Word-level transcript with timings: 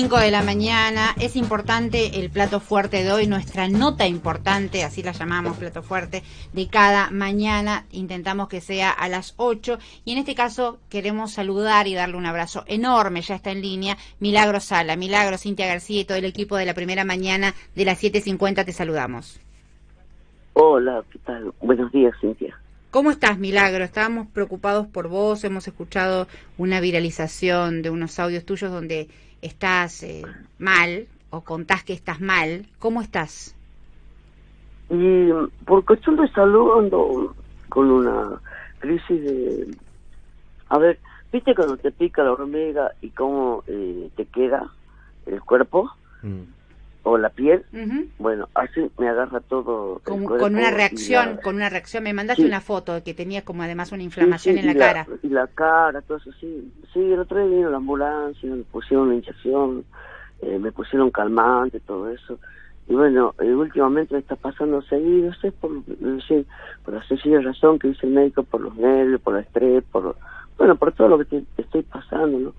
5 0.00 0.16
de 0.16 0.30
la 0.30 0.42
mañana. 0.42 1.14
Es 1.20 1.36
importante 1.36 2.20
el 2.20 2.30
plato 2.30 2.58
fuerte 2.58 3.04
de 3.04 3.12
hoy, 3.12 3.26
nuestra 3.26 3.68
nota 3.68 4.06
importante, 4.06 4.82
así 4.82 5.02
la 5.02 5.12
llamamos 5.12 5.58
plato 5.58 5.82
fuerte, 5.82 6.22
de 6.54 6.68
cada 6.68 7.10
mañana. 7.10 7.84
Intentamos 7.92 8.48
que 8.48 8.62
sea 8.62 8.92
a 8.92 9.10
las 9.10 9.34
8 9.36 9.78
y 10.06 10.12
en 10.12 10.18
este 10.18 10.34
caso 10.34 10.78
queremos 10.88 11.32
saludar 11.32 11.86
y 11.86 11.92
darle 11.92 12.16
un 12.16 12.24
abrazo 12.24 12.64
enorme, 12.66 13.20
ya 13.20 13.34
está 13.34 13.50
en 13.50 13.60
línea, 13.60 13.98
Milagro 14.20 14.60
Sala. 14.60 14.96
Milagro, 14.96 15.36
Cintia 15.36 15.66
García 15.66 16.00
y 16.00 16.04
todo 16.06 16.16
el 16.16 16.24
equipo 16.24 16.56
de 16.56 16.64
la 16.64 16.72
primera 16.72 17.04
mañana 17.04 17.52
de 17.74 17.84
las 17.84 18.02
7.50 18.02 18.64
te 18.64 18.72
saludamos. 18.72 19.38
Hola, 20.54 21.04
¿qué 21.12 21.18
tal? 21.18 21.52
Buenos 21.60 21.92
días, 21.92 22.14
Cintia. 22.22 22.58
¿Cómo 22.90 23.10
estás, 23.10 23.38
Milagro? 23.38 23.84
Estábamos 23.84 24.28
preocupados 24.28 24.86
por 24.86 25.08
vos, 25.08 25.44
hemos 25.44 25.68
escuchado 25.68 26.26
una 26.56 26.80
viralización 26.80 27.82
de 27.82 27.90
unos 27.90 28.18
audios 28.18 28.46
tuyos 28.46 28.72
donde 28.72 29.08
estás 29.42 30.02
eh, 30.02 30.22
mal 30.58 31.06
o 31.30 31.42
contás 31.42 31.84
que 31.84 31.92
estás 31.92 32.20
mal. 32.20 32.66
¿Cómo 32.78 33.00
estás? 33.00 33.54
Y 34.88 35.30
por 35.64 35.84
cuestión 35.84 36.16
de 36.16 36.28
salud 36.32 36.78
ando 36.78 37.34
con 37.68 37.90
una 37.90 38.40
crisis 38.78 39.22
de... 39.22 39.76
A 40.68 40.78
ver, 40.78 40.98
¿viste 41.32 41.54
cuando 41.54 41.76
te 41.76 41.92
pica 41.92 42.24
la 42.24 42.32
hormiga 42.32 42.92
y 43.00 43.10
cómo 43.10 43.62
eh, 43.66 44.10
te 44.16 44.26
queda 44.26 44.70
el 45.26 45.40
cuerpo? 45.42 45.90
Mm 46.22 46.59
o 47.02 47.16
la 47.16 47.30
piel, 47.30 47.64
bueno, 48.18 48.48
así 48.54 48.90
me 48.98 49.08
agarra 49.08 49.40
todo. 49.40 50.00
Con, 50.04 50.24
con 50.24 50.54
una 50.54 50.70
reacción, 50.70 51.38
con 51.42 51.56
una 51.56 51.68
reacción. 51.70 52.04
Me 52.04 52.12
mandaste 52.12 52.44
una 52.44 52.60
foto 52.60 53.02
que 53.02 53.14
tenía 53.14 53.42
como 53.42 53.62
además 53.62 53.92
una 53.92 54.02
inflamación 54.02 54.58
en 54.58 54.66
la, 54.66 54.74
cara. 54.74 55.06
y 55.22 55.28
la 55.28 55.46
cara, 55.46 56.02
todo 56.02 56.18
eso, 56.18 56.30
sí. 56.40 56.70
Sí, 56.92 57.00
el 57.00 57.20
otro 57.20 57.38
día 57.38 57.56
vino 57.56 57.70
la 57.70 57.78
ambulancia, 57.78 58.50
me 58.50 58.62
pusieron 58.64 59.06
una 59.06 59.16
inyección, 59.16 59.84
eh, 60.42 60.58
me 60.58 60.72
pusieron 60.72 61.10
calmante, 61.10 61.80
todo 61.80 62.10
eso. 62.10 62.38
Y 62.86 62.94
bueno, 62.94 63.34
eh, 63.40 63.54
últimamente 63.54 64.14
me 64.14 64.20
está 64.20 64.36
pasando 64.36 64.82
seguido, 64.82 65.32
sé 65.34 65.52
por, 65.52 65.70
por 66.84 66.94
la 66.94 67.02
sencilla 67.06 67.40
razón 67.40 67.78
que 67.78 67.88
dice 67.88 68.06
el 68.06 68.12
médico, 68.12 68.42
por 68.42 68.60
los 68.60 68.76
nervios, 68.76 69.20
por 69.20 69.36
el 69.36 69.44
estrés, 69.44 69.84
por, 69.90 70.16
bueno, 70.58 70.76
por 70.76 70.92
todo 70.92 71.08
lo 71.08 71.18
que 71.18 71.24
te 71.24 71.62
estoy 71.62 71.82
pasando, 71.82 72.38
¿no? 72.38 72.52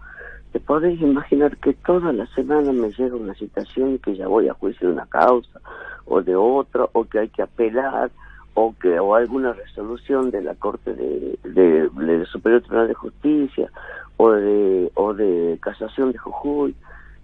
Te 0.52 0.60
podés 0.60 1.00
imaginar 1.02 1.58
que 1.58 1.74
toda 1.74 2.12
la 2.12 2.28
semana 2.28 2.72
me 2.74 2.92
llega 2.92 3.16
una 3.16 3.34
situación 3.36 4.00
que 4.00 4.16
ya 4.16 4.28
voy 4.28 4.50
a 4.50 4.54
juicio 4.54 4.88
de 4.88 4.94
una 4.94 5.06
causa 5.06 5.62
o 6.06 6.22
de 6.22 6.36
otra, 6.36 6.88
o 6.92 7.06
que 7.06 7.20
hay 7.20 7.30
que 7.30 7.42
apelar, 7.42 8.12
o 8.54 8.76
que 8.80 9.00
o 9.00 9.16
alguna 9.16 9.54
resolución 9.54 10.30
de 10.30 10.42
la 10.42 10.56
Corte 10.56 10.94
de, 10.94 11.40
de, 11.44 12.26
Superior 12.26 12.62
Tribunal 12.62 12.90
de 12.90 12.94
Justicia, 12.94 13.72
o 14.18 14.32
de, 14.32 14.92
o 14.96 15.14
de 15.14 15.58
casación 15.62 16.12
de 16.12 16.18
Jujuy. 16.18 16.76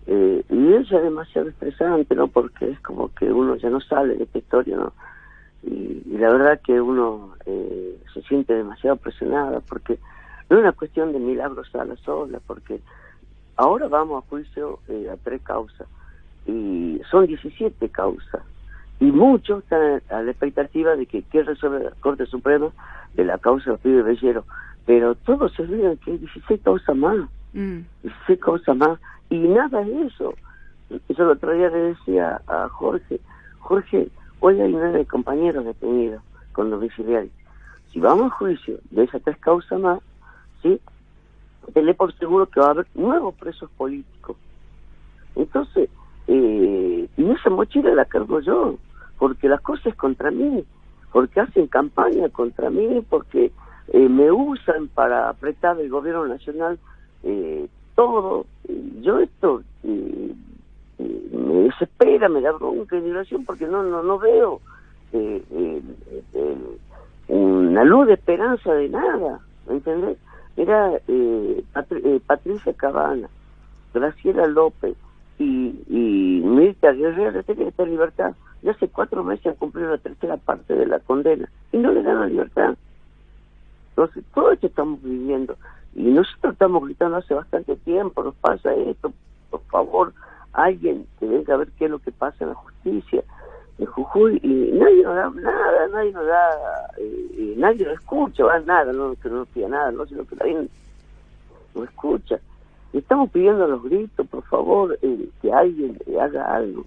Eh, 0.06 0.42
y 0.50 0.74
es 0.74 0.88
ya 0.90 1.02
demasiado 1.02 1.50
estresante, 1.50 2.16
¿no? 2.16 2.30
Porque 2.30 2.70
es 2.70 2.80
como 2.80 3.14
que 3.14 3.30
uno 3.30 3.58
ya 3.58 3.70
no 3.70 3.82
sale 3.82 4.16
de 4.16 4.24
esta 4.24 4.38
historia, 4.38 4.78
¿no? 4.78 4.94
Y, 5.64 6.18
la 6.18 6.32
verdad 6.32 6.62
que 6.66 6.80
uno 6.80 7.34
eh, 7.46 8.00
se 8.14 8.22
siente 8.24 8.54
demasiado 8.54 8.96
presionado, 8.96 9.62
porque 9.68 10.00
no 10.50 10.58
es 10.58 10.64
una 10.64 10.72
cuestión 10.72 11.12
de 11.12 11.20
milagros 11.20 11.76
a 11.76 11.84
la 11.84 11.98
sola, 11.98 12.40
porque 12.48 12.80
Ahora 13.58 13.88
vamos 13.88 14.24
a 14.24 14.30
juicio 14.30 14.80
eh, 14.88 15.10
a 15.12 15.18
tres 15.18 15.42
causas 15.42 15.88
y 16.46 17.02
son 17.10 17.26
17 17.26 17.90
causas 17.90 18.44
y 19.00 19.06
muchos 19.06 19.64
están 19.64 20.02
a 20.10 20.22
la 20.22 20.32
expectativa 20.32 20.96
de 20.96 21.06
que, 21.06 21.24
que 21.24 21.44
resuelve 21.44 21.84
la 21.84 21.92
Corte 22.00 22.26
Suprema 22.26 22.70
de 23.14 23.26
la 23.26 23.38
causa 23.38 23.72
de 23.72 23.78
Pibe 23.78 24.02
Bellero, 24.04 24.46
pero 24.86 25.16
todos 25.16 25.54
se 25.54 25.64
olvidan 25.64 25.98
que 25.98 26.12
hay 26.12 26.18
16 26.18 26.62
causas 26.64 26.96
más, 26.96 27.18
mm. 27.54 27.80
16 28.04 28.40
causas 28.40 28.78
más 28.78 29.00
y 29.30 29.40
nada 29.40 29.84
de 29.84 30.06
eso. 30.06 30.34
Eso 31.10 31.24
el 31.24 31.30
otro 31.30 31.52
día 31.52 31.70
le 31.70 31.80
decía 31.80 32.42
a 32.48 32.70
Jorge, 32.70 33.20
Jorge, 33.60 34.08
hoy 34.40 34.62
hay 34.62 34.72
nueve 34.72 35.06
compañeros 35.06 35.66
detenidos 35.66 36.22
con 36.54 36.70
domiciliarios. 36.70 37.34
Si 37.92 38.00
vamos 38.00 38.32
a 38.32 38.36
juicio 38.36 38.80
de 38.92 39.04
esas 39.04 39.22
tres 39.22 39.38
causas 39.40 39.80
más, 39.80 40.00
¿sí? 40.62 40.80
Tenle 41.74 41.94
por 41.94 42.14
seguro 42.18 42.48
que 42.48 42.60
va 42.60 42.68
a 42.68 42.72
haber 42.72 42.88
nuevos 42.96 43.36
presos 43.36 43.70
políticos. 43.78 44.38
Entonces, 45.36 45.90
eh, 46.28 47.08
y 47.16 47.32
esa 47.32 47.50
mochila 47.50 47.94
la 47.94 48.06
cargo 48.06 48.40
yo, 48.42 48.76
porque 49.18 49.48
las 49.50 49.62
cosas 49.62 49.96
contra 49.96 50.32
mí, 50.32 50.64
porque 51.12 51.40
hacen 51.40 51.68
campaña 51.68 52.30
contra 52.30 52.70
mí, 52.70 53.04
porque 53.10 53.52
eh, 53.94 54.10
me 54.10 54.32
usan 54.32 54.88
para 54.90 55.30
apretar 55.30 55.80
el 55.80 55.90
gobierno 55.90 56.28
nacional 56.28 56.78
eh, 57.24 57.68
todo. 57.96 58.46
Yo 59.02 59.20
esto 59.20 59.62
eh, 59.84 60.34
me 61.00 61.54
desespera, 61.64 62.30
me 62.30 62.42
da 62.42 62.52
bronca 62.52 62.98
y 62.98 63.38
porque 63.46 63.66
no, 63.66 63.84
no, 63.84 64.04
no 64.04 64.20
veo 64.20 64.62
una 67.28 67.84
luz 67.84 68.08
de 68.08 68.14
esperanza 68.14 68.74
de 68.74 68.90
nada, 68.90 69.40
¿me 69.68 69.76
¿entendés? 69.76 70.18
Era 70.58 71.00
eh, 71.08 71.64
eh, 71.92 72.22
Patricia 72.26 72.74
Cabana, 72.74 73.30
Graciela 73.94 74.48
López 74.48 74.98
y, 75.38 75.80
y 75.88 76.42
Mirta 76.44 76.92
Guerrero, 76.92 77.40
estar 77.40 77.56
en 77.58 77.92
libertad. 77.92 78.34
Ya 78.64 78.72
hace 78.72 78.88
cuatro 78.88 79.24
meses 79.24 79.46
han 79.46 79.56
cumplido 79.56 79.92
la 79.92 80.00
tercera 80.00 80.36
parte 80.38 80.74
de 80.74 80.88
la 80.88 81.00
condena 81.00 81.48
y 81.72 81.78
no 81.78 81.92
le 81.92 82.02
dan 82.02 82.22
la 82.22 82.28
libertad. 82.28 82.76
Entonces, 83.90 84.24
todo 84.34 84.52
esto 84.52 84.68
estamos 84.68 85.02
viviendo 85.02 85.56
y 85.96 86.04
nosotros 86.04 86.54
estamos 86.54 86.84
gritando 86.84 87.18
hace 87.18 87.34
bastante 87.34 87.76
tiempo, 87.78 88.24
nos 88.24 88.36
pasa 88.36 88.74
esto, 88.74 89.14
por 89.50 89.62
favor, 89.66 90.14
alguien 90.54 91.06
que 91.20 91.28
venga 91.28 91.54
a 91.54 91.58
ver 91.58 91.70
qué 91.78 91.86
es 91.86 91.92
lo 91.92 92.00
que 92.00 92.12
pasa 92.12 92.44
en 92.44 92.50
la 92.50 92.56
justicia 92.56 93.24
Y 94.44 94.72
nadie 94.74 95.04
nos 95.04 95.16
da 95.16 95.30
nada, 95.42 95.88
nadie 95.88 96.12
nos 96.12 96.28
da, 96.28 96.92
eh, 97.00 97.56
nadie 97.58 97.84
nos 97.84 97.96
escucha, 97.96 98.44
va, 98.44 98.60
nada, 98.60 98.94
no, 98.94 99.16
que 99.16 99.28
no 99.28 99.38
nos 99.38 99.48
pida 99.48 99.68
nada, 99.68 99.92
no, 99.92 100.06
sino 100.06 100.24
que 100.28 100.36
nadie 100.36 100.70
nos 101.74 101.84
escucha. 101.90 102.40
Estamos 102.94 103.32
pidiendo 103.32 103.64
a 103.64 103.68
los 103.68 103.82
gritos, 103.82 104.28
por 104.28 104.44
favor, 104.44 105.00
eh, 105.02 105.30
que 105.42 105.52
alguien 105.52 105.98
haga 106.22 106.56
algo. 106.56 106.86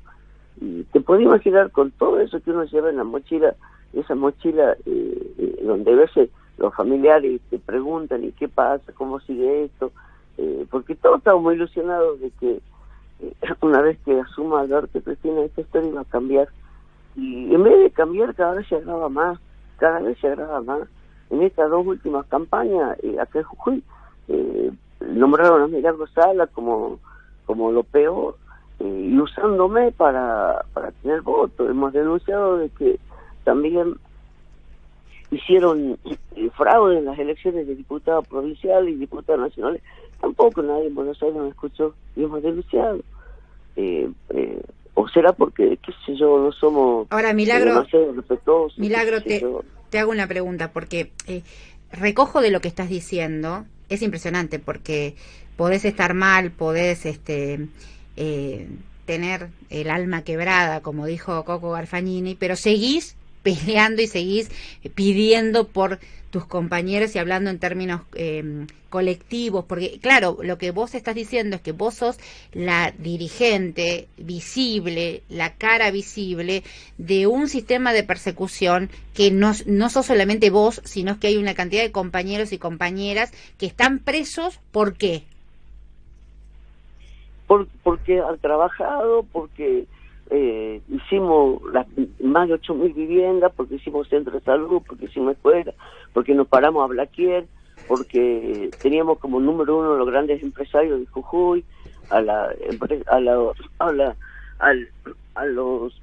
Y 0.61 0.85
te 0.85 1.01
puedes 1.01 1.25
imaginar 1.25 1.73
con 1.73 1.91
todo 1.91 2.21
eso 2.21 2.41
que 2.41 2.53
uno 2.53 2.63
lleva 2.65 2.91
en 2.91 2.99
la 2.99 3.05
mochila, 3.05 3.57
esa 3.93 4.15
mochila 4.15 4.77
eh, 4.87 5.35
eh 5.39 5.63
donde 5.65 5.93
a 5.93 5.97
veces 5.97 6.31
los 6.59 6.73
familiares 6.77 7.41
te 7.51 7.59
preguntan 7.59 8.23
y 8.23 8.31
qué 8.33 8.49
pasa, 8.49 8.93
cómo 8.95 9.19
sigue 9.21 9.65
esto, 9.65 9.91
porque 10.71 10.95
todos 10.95 11.19
estamos 11.19 11.53
ilusionados 11.55 12.21
de 12.21 12.31
que 12.39 12.61
una 13.63 13.81
vez 13.83 13.99
que 14.05 14.21
asuma 14.21 14.61
Alberto 14.61 15.01
Cristina 15.03 15.43
esta 15.43 15.61
historia 15.61 15.93
va 15.93 16.01
a 16.03 16.05
cambiar 16.05 16.49
y 17.21 17.55
en 17.55 17.63
vez 17.63 17.79
de 17.79 17.91
cambiar 17.91 18.35
cada 18.35 18.55
vez 18.55 18.67
se 18.67 18.77
agrava 18.77 19.09
más, 19.11 19.39
cada 19.77 20.01
vez 20.01 20.19
se 20.19 20.29
agrava 20.29 20.63
más. 20.63 20.89
En 21.29 21.43
estas 21.43 21.71
dos 21.71 21.87
últimas 21.87 22.27
campañas, 22.27 22.99
eh, 23.03 23.21
acá 23.21 23.41
en 23.41 23.45
Jujuy, 23.45 23.85
eh, 24.29 24.73
nombraron 25.01 25.63
a 25.63 25.67
Milagro 25.67 26.07
Sala 26.09 26.47
como, 26.47 26.99
como 27.45 27.71
lo 27.73 27.83
peor 27.83 28.37
eh, 28.81 29.09
y 29.11 29.19
usándome 29.21 29.93
para, 29.93 30.65
para 30.73 30.93
tener 30.93 31.21
votos. 31.21 31.69
Hemos 31.69 31.93
denunciado 31.93 32.57
de 32.57 32.71
que 32.71 32.99
también 33.45 33.97
hicieron 35.31 35.99
eh, 36.37 36.51
fraude 36.57 36.99
en 36.99 37.05
las 37.05 37.19
elecciones 37.19 37.67
de 37.67 37.75
diputados 37.75 38.27
provinciales 38.29 38.95
y 38.95 38.97
diputados 38.97 39.41
nacionales. 39.43 39.83
Tampoco 40.21 40.63
nadie 40.63 40.87
en 40.87 40.95
Buenos 40.95 41.23
Aires 41.23 41.37
nos 41.37 41.51
escuchó 41.51 41.95
y 42.17 42.25
hemos 42.25 42.43
denunciado. 42.43 43.01
Eh, 43.77 44.11
o 45.01 45.09
será 45.09 45.33
porque, 45.33 45.79
qué 45.85 45.93
sé 46.05 46.17
yo, 46.17 46.39
no 46.39 46.53
somos 46.53 47.07
Ahora, 47.11 47.33
Milagro, 47.33 47.85
Milagro, 48.77 49.23
te, 49.23 49.45
te, 49.91 49.99
hago 49.99 50.11
una 50.11 50.27
pregunta, 50.27 50.73
porque 50.73 51.11
eh, 51.27 51.43
recojo 51.93 52.41
de 52.41 52.51
lo 52.51 52.61
que 52.61 52.69
estás 52.69 52.89
diciendo, 52.89 53.65
es 53.89 54.03
impresionante, 54.03 54.59
porque 54.59 55.15
podés 55.57 55.85
estar 55.85 56.15
mal, 56.15 56.51
podés 56.51 57.07
este, 57.07 57.69
eh, 58.17 58.69
tener 59.07 59.49
el 59.71 59.91
alma 59.91 60.23
quebrada, 60.23 60.81
como 60.81 61.07
dijo 61.07 61.45
Coco 61.45 61.71
Garfagnini, 61.71 62.35
pero 62.35 62.57
seguís 62.57 63.17
peleando 63.43 64.03
y 64.03 64.07
seguís 64.07 64.51
pidiendo 64.95 65.69
por 65.69 65.99
tus 66.31 66.47
compañeros 66.47 67.15
y 67.15 67.19
hablando 67.19 67.51
en 67.51 67.59
términos 67.59 68.03
eh, 68.15 68.67
colectivos, 68.89 69.65
porque 69.65 69.99
claro, 70.01 70.39
lo 70.43 70.59
que 70.59 70.71
vos 70.71 70.95
estás 70.95 71.15
diciendo 71.15 71.57
es 71.57 71.63
que 71.63 71.73
vos 71.73 71.95
sos 71.95 72.19
la 72.53 72.93
dirigente 72.93 74.09
visible, 74.17 75.23
la 75.29 75.55
cara 75.55 75.91
visible 75.91 76.63
de 76.99 77.27
un 77.27 77.49
sistema 77.49 77.93
de 77.93 78.05
persecución 78.05 78.91
que 79.15 79.31
no, 79.31 79.53
no 79.67 79.91
sos 79.91 80.07
solamente 80.07 80.51
vos, 80.51 80.81
sino 80.85 81.19
que 81.19 81.29
hay 81.29 81.37
una 81.37 81.55
cantidad 81.55 81.83
de 81.83 81.93
compañeros 81.93 82.53
y 82.53 82.59
compañeras 82.59 83.33
que 83.59 83.67
están 83.67 83.99
presos, 83.99 84.61
¿por 84.71 84.95
qué? 84.95 85.25
Por, 87.47 87.67
porque 87.83 88.21
han 88.21 88.39
trabajado, 88.39 89.25
porque 89.33 89.87
eh, 90.31 90.81
hicimos 90.89 91.61
las, 91.73 91.87
más 92.23 92.49
de 92.49 92.55
8.000 92.55 92.95
viviendas, 92.95 93.53
porque 93.57 93.75
hicimos 93.75 94.09
centro 94.09 94.33
de 94.33 94.41
salud, 94.41 94.83
porque 94.87 95.07
hicimos 95.07 95.33
escuela, 95.33 95.75
porque 96.13 96.35
nos 96.35 96.47
paramos 96.47 96.85
a 96.85 96.87
Blaquier, 96.87 97.47
porque 97.89 98.71
teníamos 98.81 99.19
como 99.19 99.41
número 99.41 99.79
uno 99.79 99.97
los 99.97 100.07
grandes 100.07 100.43
empresarios 100.43 101.01
de 101.01 101.07
Jujuy, 101.07 101.65
a 102.11 102.21
la 102.21 102.55
a 103.07 103.21
la 103.21 103.53
a 103.79 103.93
la 103.93 104.17
a 105.35 105.45
los 105.47 106.01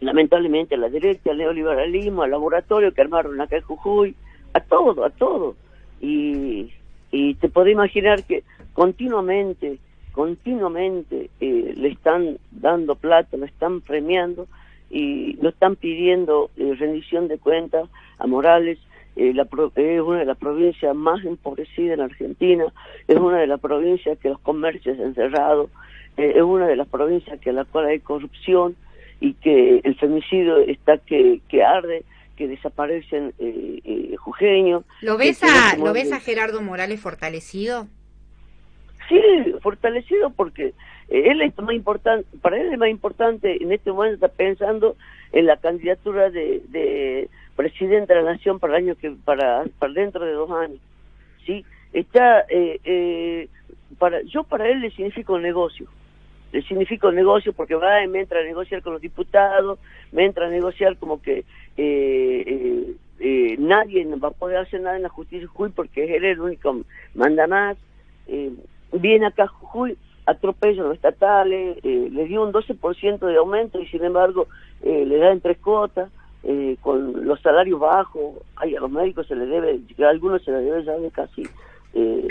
lamentablemente 0.00 0.74
a 0.74 0.78
la 0.78 0.88
derecha, 0.88 1.30
al 1.30 1.38
neoliberalismo, 1.38 2.22
al 2.22 2.30
laboratorio 2.30 2.92
que 2.92 3.00
armaron 3.00 3.40
acá 3.40 3.56
en 3.56 3.62
Jujuy, 3.62 4.14
a 4.54 4.60
todo, 4.60 5.04
a 5.04 5.10
todo. 5.10 5.56
Y, 6.00 6.72
y 7.10 7.34
te 7.34 7.48
podés 7.48 7.72
imaginar 7.72 8.24
que 8.24 8.42
continuamente, 8.72 9.78
continuamente 10.12 11.30
eh, 11.40 11.74
le 11.76 11.88
están 11.88 12.38
dando 12.50 12.94
plata, 12.96 13.36
lo 13.36 13.46
están 13.46 13.80
premiando 13.80 14.46
y 14.90 15.34
lo 15.34 15.50
están 15.50 15.76
pidiendo 15.76 16.50
eh, 16.56 16.74
rendición 16.78 17.28
de 17.28 17.38
cuentas 17.38 17.88
a 18.18 18.26
Morales. 18.26 18.78
Eh, 19.16 19.34
la, 19.34 19.42
es 19.42 20.00
una 20.00 20.20
de 20.20 20.24
las 20.24 20.38
provincias 20.38 20.94
más 20.94 21.24
empobrecidas 21.24 21.98
en 21.98 22.04
Argentina, 22.04 22.64
es 23.08 23.16
una 23.16 23.38
de 23.38 23.46
las 23.46 23.60
provincias 23.60 24.18
que 24.18 24.28
los 24.28 24.38
comercios 24.40 24.98
han 25.00 25.14
cerrado, 25.14 25.68
es 26.16 26.42
una 26.42 26.66
de 26.66 26.76
las 26.76 26.88
provincias 26.88 27.40
que 27.40 27.50
en 27.50 27.56
la 27.56 27.64
cual 27.64 27.86
hay 27.86 28.00
corrupción 28.00 28.76
y 29.20 29.34
que 29.34 29.80
el 29.84 29.94
femicidio 29.96 30.58
está 30.58 30.98
que, 30.98 31.40
que 31.48 31.62
arde, 31.62 32.04
que 32.36 32.48
desaparecen 32.48 33.34
eh, 33.38 33.80
eh, 33.84 34.16
jujeños. 34.16 34.84
¿Lo 35.02 35.18
ves, 35.18 35.42
a, 35.42 35.76
¿Lo 35.76 35.92
ves 35.92 36.10
a 36.12 36.20
Gerardo 36.20 36.62
Morales 36.62 36.98
fortalecido? 37.00 37.86
Sí, 39.10 39.20
fortalecido 39.60 40.30
porque 40.30 40.66
eh, 41.08 41.30
él 41.30 41.42
es 41.42 41.58
más 41.58 41.74
importante, 41.74 42.24
para 42.40 42.60
él 42.60 42.72
es 42.72 42.78
más 42.78 42.90
importante 42.90 43.60
en 43.60 43.72
este 43.72 43.90
momento 43.90 44.14
está 44.14 44.28
pensando 44.28 44.94
en 45.32 45.46
la 45.46 45.56
candidatura 45.56 46.30
de, 46.30 46.62
de 46.68 47.28
presidente 47.56 48.14
de 48.14 48.22
la 48.22 48.34
nación 48.34 48.60
para 48.60 48.78
el 48.78 48.84
año 48.84 48.94
que 48.94 49.10
para, 49.10 49.64
para 49.80 49.92
dentro 49.92 50.24
de 50.24 50.32
dos 50.32 50.48
años, 50.52 50.78
sí, 51.44 51.64
está 51.92 52.44
eh, 52.48 52.78
eh, 52.84 53.48
para 53.98 54.22
yo 54.22 54.44
para 54.44 54.68
él 54.68 54.80
le 54.80 54.92
significa 54.92 55.32
un 55.32 55.42
negocio, 55.42 55.88
le 56.52 56.62
significa 56.62 57.08
un 57.08 57.16
negocio 57.16 57.52
porque 57.52 57.74
va 57.74 58.04
y 58.04 58.06
me 58.06 58.20
entra 58.20 58.38
a 58.38 58.44
negociar 58.44 58.80
con 58.80 58.92
los 58.92 59.02
diputados, 59.02 59.80
me 60.12 60.24
entra 60.24 60.46
a 60.46 60.50
negociar 60.50 60.96
como 60.98 61.20
que 61.20 61.44
eh, 61.76 62.44
eh, 62.46 62.94
eh, 63.18 63.56
nadie 63.58 64.04
va 64.16 64.28
a 64.28 64.30
poder 64.30 64.58
hacer 64.58 64.80
nada 64.80 64.96
en 64.96 65.02
la 65.02 65.08
justicia 65.08 65.48
porque 65.74 66.04
él 66.16 66.24
es 66.24 66.32
el 66.34 66.40
único 66.40 66.80
manda 67.14 67.48
más. 67.48 67.76
Eh, 68.92 68.98
viene 68.98 69.26
acá 69.26 69.46
Jujuy, 69.46 69.96
atropella 70.26 70.82
a 70.82 70.86
los 70.86 70.94
estatales, 70.94 71.78
eh, 71.82 72.08
le 72.10 72.24
dio 72.24 72.42
un 72.42 72.52
12% 72.52 73.26
de 73.26 73.36
aumento 73.36 73.80
y 73.80 73.86
sin 73.86 74.04
embargo 74.04 74.46
eh, 74.82 75.04
le 75.06 75.18
da 75.18 75.32
en 75.32 75.40
tres 75.40 75.58
cuotas. 75.58 76.10
Eh, 76.42 76.78
con 76.80 77.26
los 77.26 77.38
salarios 77.42 77.78
bajos, 77.78 78.36
ay, 78.56 78.74
a 78.74 78.80
los 78.80 78.90
médicos 78.90 79.26
se 79.26 79.36
les 79.36 79.46
debe, 79.46 79.78
a 79.98 80.08
algunos 80.08 80.42
se 80.42 80.50
les 80.50 80.64
debe 80.64 80.84
ya 80.84 80.96
de 80.96 81.10
casi 81.10 81.42
eh, 81.92 82.28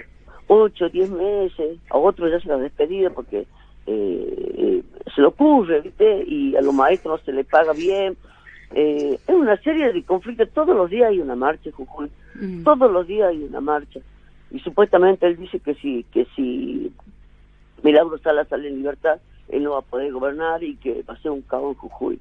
8, 0.48 0.90
10 0.90 1.12
meses, 1.12 1.78
a 1.92 1.98
otros 1.98 2.32
ya 2.32 2.40
se 2.40 2.48
los 2.48 2.60
despedido 2.60 3.14
porque 3.14 3.46
eh, 3.86 4.84
se 5.14 5.22
le 5.22 5.28
ocurre, 5.28 5.82
¿viste? 5.82 6.24
Y 6.26 6.56
a 6.56 6.62
los 6.62 6.74
maestros 6.74 7.20
no 7.20 7.26
se 7.26 7.34
les 7.34 7.46
paga 7.46 7.74
bien. 7.74 8.18
Eh, 8.72 9.20
es 9.28 9.36
una 9.36 9.58
serie 9.58 9.92
de 9.92 10.04
conflictos. 10.04 10.50
Todos 10.54 10.76
los 10.76 10.90
días 10.90 11.10
hay 11.10 11.20
una 11.20 11.36
marcha, 11.36 11.72
Jujuy. 11.72 12.10
Mm. 12.36 12.64
Todos 12.64 12.92
los 12.92 13.08
días 13.08 13.30
hay 13.30 13.44
una 13.44 13.62
marcha. 13.62 14.00
Y 14.52 14.60
supuestamente 14.60 15.28
él 15.28 15.38
dice 15.38 15.60
que 15.60 15.76
si, 15.76 16.04
que 16.12 16.26
si 16.36 16.92
Milagro 17.84 18.18
Sala 18.20 18.46
sale 18.46 18.70
en 18.70 18.78
libertad, 18.78 19.20
él 19.48 19.64
no 19.64 19.72
va 19.72 19.80
a 19.80 19.84
poder 19.84 20.12
gobernar 20.12 20.64
y 20.64 20.76
que 20.78 21.04
va 21.04 21.14
a 21.14 21.22
ser 21.22 21.32
un 21.32 21.42
caos 21.42 21.76
en 21.76 21.76
Jujuy. 21.76 22.20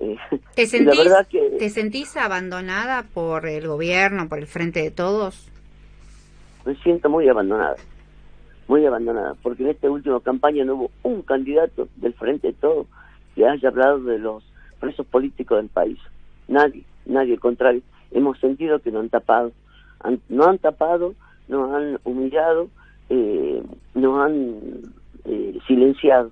Eh, 0.00 0.16
¿Te, 0.54 0.66
sentís, 0.66 0.98
verdad 0.98 1.26
que, 1.28 1.50
¿Te 1.58 1.70
sentís 1.70 2.16
abandonada 2.16 3.04
por 3.14 3.46
el 3.46 3.66
gobierno, 3.66 4.28
por 4.28 4.38
el 4.38 4.46
frente 4.46 4.82
de 4.82 4.90
todos? 4.90 5.48
Me 6.64 6.74
siento 6.76 7.08
muy 7.08 7.28
abandonada 7.28 7.76
muy 8.68 8.84
abandonada, 8.86 9.34
porque 9.42 9.62
en 9.62 9.70
esta 9.70 9.90
última 9.90 10.20
campaña 10.20 10.64
no 10.64 10.74
hubo 10.74 10.90
un 11.02 11.22
candidato 11.22 11.88
del 11.96 12.14
Frente 12.14 12.48
de 12.48 12.52
Todo 12.54 12.86
que 13.34 13.46
haya 13.46 13.68
hablado 13.68 14.00
de 14.00 14.18
los 14.18 14.44
presos 14.80 15.06
políticos 15.06 15.58
del 15.58 15.68
país. 15.68 15.98
Nadie, 16.48 16.84
nadie, 17.04 17.34
al 17.34 17.40
contrario. 17.40 17.82
Hemos 18.12 18.38
sentido 18.38 18.78
que 18.78 18.90
no 18.90 19.00
han 19.00 19.08
tapado. 19.08 19.52
no 20.28 20.44
han 20.44 20.58
tapado, 20.58 21.14
nos 21.48 21.72
han 21.72 21.98
humillado, 22.04 22.68
eh, 23.08 23.62
nos 23.94 24.24
han 24.24 24.56
eh, 25.24 25.58
silenciado. 25.66 26.30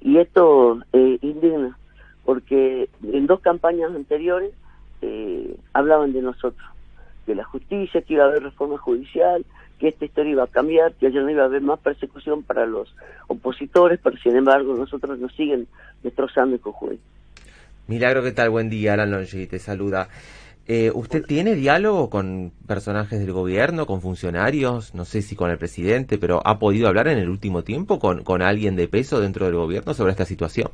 Y 0.00 0.18
esto 0.18 0.80
eh, 0.92 1.18
indigna, 1.22 1.78
porque 2.24 2.88
en 3.02 3.26
dos 3.26 3.40
campañas 3.40 3.94
anteriores 3.94 4.52
eh, 5.02 5.56
hablaban 5.72 6.12
de 6.12 6.22
nosotros, 6.22 6.66
de 7.26 7.34
la 7.34 7.44
justicia, 7.44 8.02
que 8.02 8.14
iba 8.14 8.24
a 8.24 8.28
haber 8.28 8.42
reforma 8.42 8.78
judicial, 8.78 9.44
que 9.78 9.88
esta 9.88 10.04
historia 10.04 10.32
iba 10.32 10.44
a 10.44 10.48
cambiar, 10.48 10.92
que 10.94 11.10
ya 11.12 11.20
no 11.20 11.30
iba 11.30 11.42
a 11.42 11.46
haber 11.46 11.62
más 11.62 11.78
persecución 11.80 12.42
para 12.42 12.66
los 12.66 12.94
opositores, 13.28 14.00
pero 14.02 14.16
sin 14.18 14.36
embargo 14.36 14.74
nosotros 14.74 15.18
nos 15.18 15.32
siguen 15.34 15.66
destrozando 16.02 16.56
el 16.56 16.62
Jujuy. 16.62 16.98
Milagro, 17.86 18.22
¿qué 18.22 18.32
tal? 18.32 18.50
Buen 18.50 18.68
día, 18.68 18.94
Alan 18.94 19.24
te 19.24 19.58
saluda. 19.58 20.08
Eh, 20.70 20.92
¿Usted 20.94 21.24
tiene 21.24 21.54
diálogo 21.54 22.10
con 22.10 22.52
personajes 22.66 23.18
del 23.20 23.32
gobierno, 23.32 23.86
con 23.86 24.02
funcionarios? 24.02 24.94
No 24.94 25.06
sé 25.06 25.22
si 25.22 25.34
con 25.34 25.50
el 25.50 25.56
presidente, 25.56 26.18
pero 26.18 26.42
¿ha 26.44 26.58
podido 26.58 26.88
hablar 26.88 27.08
en 27.08 27.16
el 27.16 27.30
último 27.30 27.64
tiempo 27.64 27.98
con, 27.98 28.22
con 28.22 28.42
alguien 28.42 28.76
de 28.76 28.86
peso 28.86 29.18
dentro 29.18 29.46
del 29.46 29.54
gobierno 29.54 29.94
sobre 29.94 30.10
esta 30.10 30.26
situación? 30.26 30.70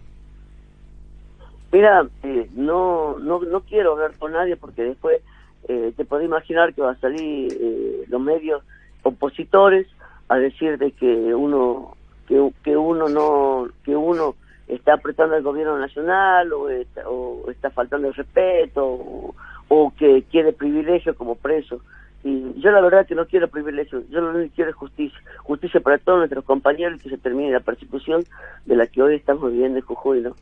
Mira, 1.71 2.09
eh, 2.25 2.49
no, 2.55 3.21
no, 3.21 3.41
no 3.41 3.61
quiero 3.61 3.93
hablar 3.93 4.15
con 4.19 4.33
nadie 4.33 4.57
porque 4.57 4.83
después 4.83 5.23
eh, 5.69 5.93
te 5.97 6.05
puedo 6.05 6.23
imaginar 6.23 6.75
que 6.75 6.83
va 6.83 6.91
a 6.91 7.01
salir 7.01 7.53
eh, 7.53 8.05
los 8.09 8.21
medios 8.21 8.65
opositores 9.05 9.87
a 10.29 10.39
decir 10.39 10.77
de 10.79 10.91
que 10.91 11.07
uno 11.35 11.97
que, 12.27 12.51
que 12.63 12.77
uno 12.77 13.09
no 13.09 13.69
que 13.85 13.95
uno 13.95 14.35
está 14.69 14.95
apretando 14.95 15.35
al 15.37 15.43
gobierno 15.43 15.79
nacional 15.79 16.53
o 16.53 16.69
está, 16.69 17.09
o 17.09 17.51
está 17.51 17.71
faltando 17.71 18.09
el 18.09 18.15
respeto 18.15 18.85
o, 18.85 19.35
que 19.97 20.25
quiere 20.31 20.53
privilegio 20.53 21.15
como 21.15 21.35
preso 21.35 21.81
y 22.23 22.59
yo 22.61 22.71
la 22.71 22.81
verdad 22.81 23.07
que 23.07 23.15
no 23.15 23.27
quiero 23.27 23.49
privilegio 23.49 24.03
yo 24.11 24.21
lo 24.21 24.31
único 24.31 24.45
que 24.45 24.55
quiero 24.57 24.71
es 24.71 24.77
justicia 24.77 25.19
justicia 25.39 25.81
para 25.81 25.99
todos 25.99 26.19
nuestros 26.19 26.45
compañeros 26.45 26.99
y 26.99 27.03
que 27.03 27.11
se 27.11 27.19
termine 27.19 27.53
la 27.53 27.61
persecución 27.61 28.25
de 28.65 28.77
la 28.77 28.87
que 28.87 29.03
hoy 29.03 29.17
estamos 29.17 29.53
viviendo 29.53 29.79
en 29.79 29.85
Jujuy 29.85 30.21
¿no? 30.21 30.35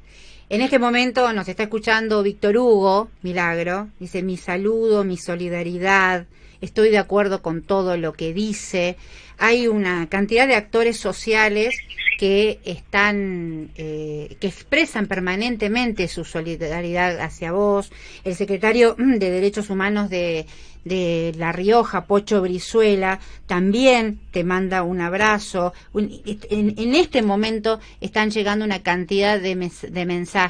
En 0.52 0.60
este 0.60 0.78
momento 0.78 1.32
nos 1.32 1.48
está 1.48 1.62
escuchando 1.62 2.22
Víctor 2.22 2.58
Hugo 2.58 3.08
Milagro 3.22 3.88
dice 3.98 4.22
mi 4.22 4.36
saludo 4.36 5.02
mi 5.02 5.16
solidaridad 5.16 6.26
estoy 6.62 6.90
de 6.90 6.98
acuerdo 6.98 7.42
con 7.42 7.62
todo 7.62 7.98
lo 7.98 8.14
que 8.14 8.32
dice. 8.32 8.96
Hay 9.36 9.66
una 9.66 10.08
cantidad 10.08 10.46
de 10.46 10.54
actores 10.54 10.96
sociales 10.96 11.74
que 12.18 12.60
están, 12.64 13.70
eh, 13.76 14.36
que 14.40 14.46
expresan 14.46 15.08
permanentemente 15.08 16.06
su 16.06 16.24
solidaridad 16.24 17.20
hacia 17.20 17.52
vos. 17.52 17.90
El 18.24 18.36
secretario 18.36 18.94
de 18.96 19.30
Derechos 19.30 19.70
Humanos 19.70 20.08
de, 20.08 20.46
de 20.84 21.32
La 21.36 21.50
Rioja, 21.50 22.04
Pocho 22.04 22.40
Brizuela, 22.40 23.18
también 23.46 24.20
te 24.30 24.44
manda 24.44 24.84
un 24.84 25.00
abrazo. 25.00 25.72
en, 25.94 26.94
este 26.94 27.22
momento 27.22 27.80
están 28.00 28.30
llegando 28.30 28.64
una 28.64 28.84
cantidad 28.84 29.40
de, 29.40 29.70
de 29.90 30.06
mensajes. 30.06 30.41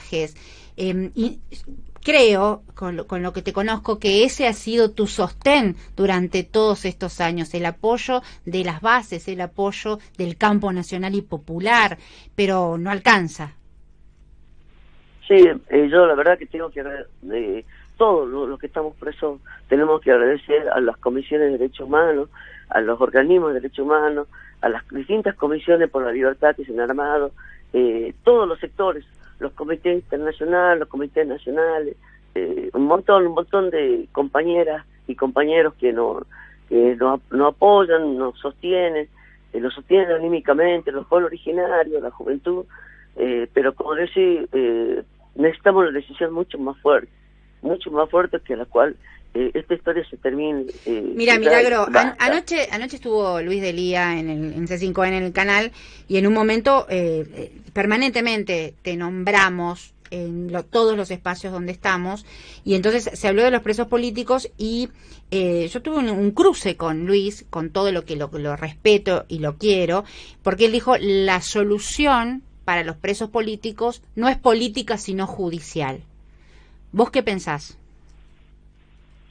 Eh, 0.77 1.11
creo, 2.03 2.63
con 2.75 2.97
lo, 2.97 3.33
que 3.33 3.43
te 3.43 3.53
conozco, 3.53 3.99
que 3.99 4.25
ese 4.25 4.47
ha 4.47 4.53
sido 4.53 4.91
tu 4.91 5.07
sostén 5.07 5.77
durante 5.97 6.43
todos 6.43 6.85
estos 6.85 7.21
años, 7.21 7.55
el 7.55 7.67
apoyo 7.67 8.23
de 8.45 8.65
las 8.65 8.81
bases, 8.81 9.29
el 9.29 9.41
apoyo 9.41 9.99
del 10.19 10.37
campo 10.37 10.73
nacional 10.73 11.15
y 11.15 11.23
popular, 11.23 11.99
pero 12.35 12.77
no 12.79 12.91
alcanza. 12.91 13.53
Sí, 15.29 15.37
eh, 15.69 15.89
yo 15.89 16.07
la 16.07 16.15
verdad 16.15 16.39
que 16.39 16.47
tengo 16.47 16.71
que 16.71 16.83
de 17.23 17.65
todos 17.97 18.29
los 18.29 18.59
que 18.59 18.67
estamos 18.67 18.97
presos 18.97 19.41
tenemos 19.69 20.01
que 20.01 20.11
agradecer 20.11 20.69
a 20.71 20.81
las 20.81 20.97
comisiones 20.97 21.53
de 21.53 21.59
derechos 21.59 21.87
humanos, 21.87 22.29
a 22.69 22.81
los 22.81 23.01
organismos 23.01 23.51
de 23.51 23.61
derechos 23.61 23.85
humanos, 23.85 24.27
a 24.61 24.69
las 24.69 24.87
distintas 24.89 25.37
comisiones 25.37 25.89
por 25.89 26.05
la 26.05 26.13
libertad 26.13 26.57
que 26.57 26.65
se 26.65 26.73
han 26.73 26.81
armado, 26.81 27.31
eh, 27.73 28.13
todos 28.25 28.49
los 28.49 28.59
sectores 28.59 29.05
los 29.43 29.53
comités 29.53 29.95
internacionales, 29.95 30.81
los 30.81 30.89
comités 30.89 31.27
nacionales, 31.27 31.97
eh, 32.35 32.71
un 32.73 32.87
montón, 32.87 33.27
un 33.27 33.35
montón 33.35 33.71
de 33.71 34.09
compañeras 34.13 34.87
y 35.07 35.15
compañeros 35.15 35.75
que 35.75 35.93
nos 35.93 36.25
que 36.69 36.97
no, 36.97 37.21
no 37.31 37.49
apoyan, 37.49 38.17
nos 38.17 38.39
sostienen, 38.39 39.07
eh, 39.53 39.61
nos 39.61 39.75
sostienen 39.75 40.11
anímicamente, 40.13 40.91
los 40.91 41.07
pueblos 41.07 41.29
originarios, 41.29 42.03
la 42.03 42.11
juventud, 42.11 42.65
eh, 43.17 43.47
pero 43.53 43.75
como 43.75 43.95
decía, 43.95 44.45
eh, 44.53 45.03
necesitamos 45.35 45.83
una 45.83 45.93
decisión 45.93 46.33
mucho 46.33 46.59
más 46.59 46.79
fuerte, 46.79 47.11
mucho 47.63 47.91
más 47.91 48.11
fuerte 48.11 48.39
que 48.41 48.57
la 48.57 48.67
cual 48.67 48.97
eh, 49.35 49.51
esta 49.55 49.75
historia 49.75 50.05
se 50.09 50.17
termine. 50.17 50.67
Eh, 50.85 51.13
Mira, 51.15 51.39
Milagro, 51.39 51.87
anoche 52.19 52.69
anoche 52.71 52.97
estuvo 52.97 53.41
Luis 53.41 53.63
Delía 53.63 54.19
en, 54.19 54.29
el, 54.29 54.53
en 54.53 54.67
C5 54.67 55.09
en 55.09 55.15
el 55.15 55.33
canal 55.33 55.73
y 56.09 56.19
en 56.19 56.27
un 56.27 56.35
momento 56.35 56.87
eh, 56.91 57.53
permanentemente 57.73 58.75
te 58.83 58.97
nombramos 58.97 59.95
en 60.13 60.53
todos 60.71 60.97
los 60.97 61.11
espacios 61.11 61.53
donde 61.53 61.73
estamos, 61.73 62.27
y 62.65 62.75
entonces 62.75 63.11
se 63.19 63.29
habló 63.29 63.43
de 63.43 63.51
los 63.51 63.63
presos 63.63 63.89
políticos 63.89 64.51
y 64.59 64.91
eh, 65.31 65.69
yo 65.73 65.81
tuve 65.81 65.99
un, 65.99 66.31
cruce 66.33 66.77
con 66.77 67.07
Luis, 67.07 67.47
con 67.49 67.71
todo 67.71 67.91
lo 67.91 68.05
que 68.05 68.17
lo, 68.17 68.31
lo 68.31 68.55
respeto 68.55 69.25
y 69.29 69.39
lo 69.39 69.57
quiero, 69.57 70.05
porque 70.43 70.67
él 70.67 70.73
dijo, 70.73 70.97
la 70.99 71.41
solución 71.41 72.43
para 72.67 72.85
los 72.85 72.97
presos 72.97 73.31
políticos 73.31 74.03
no 74.15 74.29
es 74.29 74.37
política, 74.37 74.99
sino 74.99 75.27
judicial. 75.27 76.03
¿Vos 76.93 77.11
qué 77.11 77.23
pensás? 77.23 77.79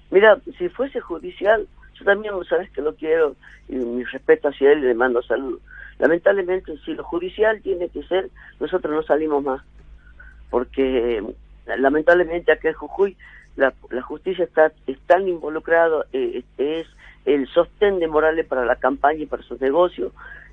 Mira, 0.10 0.40
si 0.58 0.68
fuese 0.70 1.00
judicial, 1.00 1.68
yo 1.98 2.06
también 2.06 2.34
sabes 2.50 2.70
que 2.72 2.82
lo 2.82 2.96
quiero 2.96 3.36
y 3.70 3.76
mi 3.76 4.04
respeto 4.04 4.50
hacia 4.50 4.72
él 4.72 4.80
y 4.80 4.88
le 4.88 4.94
mando 4.94 5.22
salud. 5.22 5.60
Lamentablemente, 6.00 6.74
si 6.84 6.94
lo 6.94 7.04
judicial 7.04 7.62
tiene 7.62 7.90
que 7.90 8.04
ser, 8.04 8.30
nosotros 8.60 8.94
no 8.94 9.04
salimos 9.04 9.44
más. 9.44 9.62
Porque 10.50 11.24
lamentablemente 11.66 12.52
acá 12.52 12.70
en 12.70 12.76
Jujuy 12.76 13.16
la, 13.56 13.74
justicia 14.02 14.44
está 14.44 14.72
tan 15.08 15.28
involucrada, 15.28 16.06
eh, 16.12 16.44
es 16.58 16.88
el 17.26 17.48
sostén 17.48 18.00
de 18.00 18.08
Morales 18.08 18.48
para 18.48 18.66
la 18.66 18.78
campaña 18.78 19.22
y 19.22 19.26
para 19.28 19.44
sus 19.44 19.62
negocios. 19.62 20.12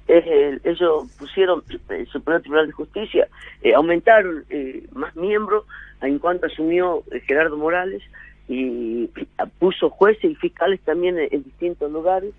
Ellos 0.09 1.05
pusieron 1.19 1.63
el 1.91 2.07
Supremo 2.09 2.41
Tribunal 2.41 2.67
de 2.67 2.73
Justicia, 2.73 3.29
eh, 3.63 3.75
aumentaron 3.75 4.45
eh, 4.49 4.87
más 4.93 5.15
miembros 5.15 5.65
en 6.01 6.19
cuanto 6.19 6.47
asumió 6.47 7.03
Gerardo 7.27 7.57
Morales 7.57 8.03
y 8.49 9.11
puso 9.59 9.91
jueces 9.91 10.25
y 10.25 10.35
fiscales 10.35 10.81
también 10.81 11.19
en, 11.19 11.43
distintos 11.43 11.93
lugares. 11.93 12.33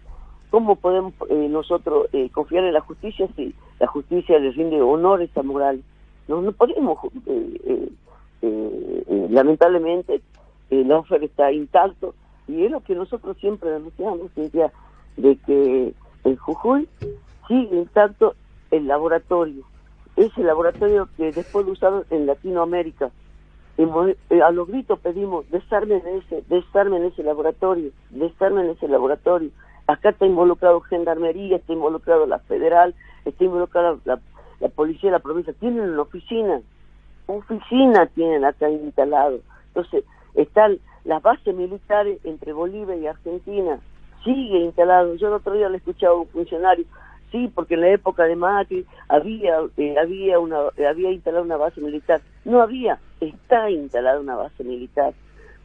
¿Cómo 0.49 0.75
podemos 0.75 1.13
eh, 1.29 1.47
nosotros 1.47 2.07
eh, 2.11 2.29
confiar 2.31 2.63
en 2.63 2.73
la 2.73 2.81
justicia 2.81 3.27
si 3.35 3.53
la 3.79 3.85
justicia 3.85 4.39
le 4.39 4.51
rinde 4.51 4.81
honores 4.81 5.29
a 5.37 5.43
Morales? 5.43 5.83
No, 6.27 6.41
no 6.41 6.51
podemos, 6.51 6.97
eh, 7.27 7.89
lamentablemente, 9.29 10.21
el 10.71 10.91
offer 10.91 11.23
está 11.23 11.51
intacto 11.51 12.15
y 12.47 12.65
es 12.65 12.71
lo 12.71 12.81
que 12.81 12.95
nosotros 12.95 13.37
siempre 13.37 13.69
denunciamos, 13.69 14.33
de 14.35 15.35
que 15.45 15.93
en 16.23 16.35
Jujuy 16.37 16.87
sigue 17.49 17.75
intacto 17.75 18.35
el 18.71 18.87
laboratorio, 18.87 19.65
ese 20.15 20.41
laboratorio 20.41 21.09
que 21.17 21.33
después 21.33 21.65
lo 21.65 21.73
usaron 21.73 22.05
en 22.09 22.25
Latinoamérica, 22.25 23.11
eh, 23.79 24.41
a 24.41 24.51
los 24.51 24.67
gritos 24.67 24.99
pedimos 24.99 25.49
desarmen 25.51 26.01
ese, 26.05 26.43
desarmen 26.49 27.05
ese 27.05 27.23
laboratorio, 27.23 27.91
desarmen 28.09 28.69
ese 28.69 28.89
laboratorio. 28.89 29.51
Acá 29.87 30.09
está 30.09 30.25
involucrado 30.25 30.81
Gendarmería, 30.81 31.55
está 31.55 31.71
involucrado 31.71 32.27
la 32.27 32.39
Federal, 32.39 32.93
está 33.23 33.45
involucrada 33.45 33.97
la, 34.03 34.19
Policía 34.75 35.09
de 35.09 35.17
la 35.17 35.23
provincia. 35.23 35.53
Tienen 35.53 35.91
una 35.91 36.01
oficina, 36.01 36.61
oficina 37.27 38.05
tienen 38.07 38.43
acá 38.43 38.69
instalado. 38.69 39.39
Entonces, 39.67 40.03
están 40.35 40.79
las 41.05 41.21
bases 41.21 41.55
militares 41.55 42.19
entre 42.25 42.51
Bolivia 42.51 42.97
y 42.97 43.07
Argentina, 43.07 43.79
sigue 44.25 44.59
instalado. 44.59 45.15
Yo 45.15 45.29
el 45.29 45.35
otro 45.35 45.53
día 45.53 45.69
le 45.69 45.77
escuchaba 45.77 46.15
a 46.15 46.17
un 46.17 46.27
funcionario, 46.27 46.85
sí, 47.31 47.51
porque 47.53 47.75
en 47.75 47.81
la 47.81 47.89
época 47.89 48.23
de 48.23 48.35
Macri 48.35 48.85
había, 49.07 49.57
eh, 49.77 49.95
había, 50.01 50.39
una, 50.39 50.57
había 50.89 51.11
instalado 51.11 51.43
una 51.43 51.57
base 51.57 51.81
militar. 51.81 52.21
No 52.45 52.61
había, 52.61 52.99
está 53.19 53.69
instalada 53.69 54.19
una 54.19 54.35
base 54.35 54.63
militar. 54.63 55.13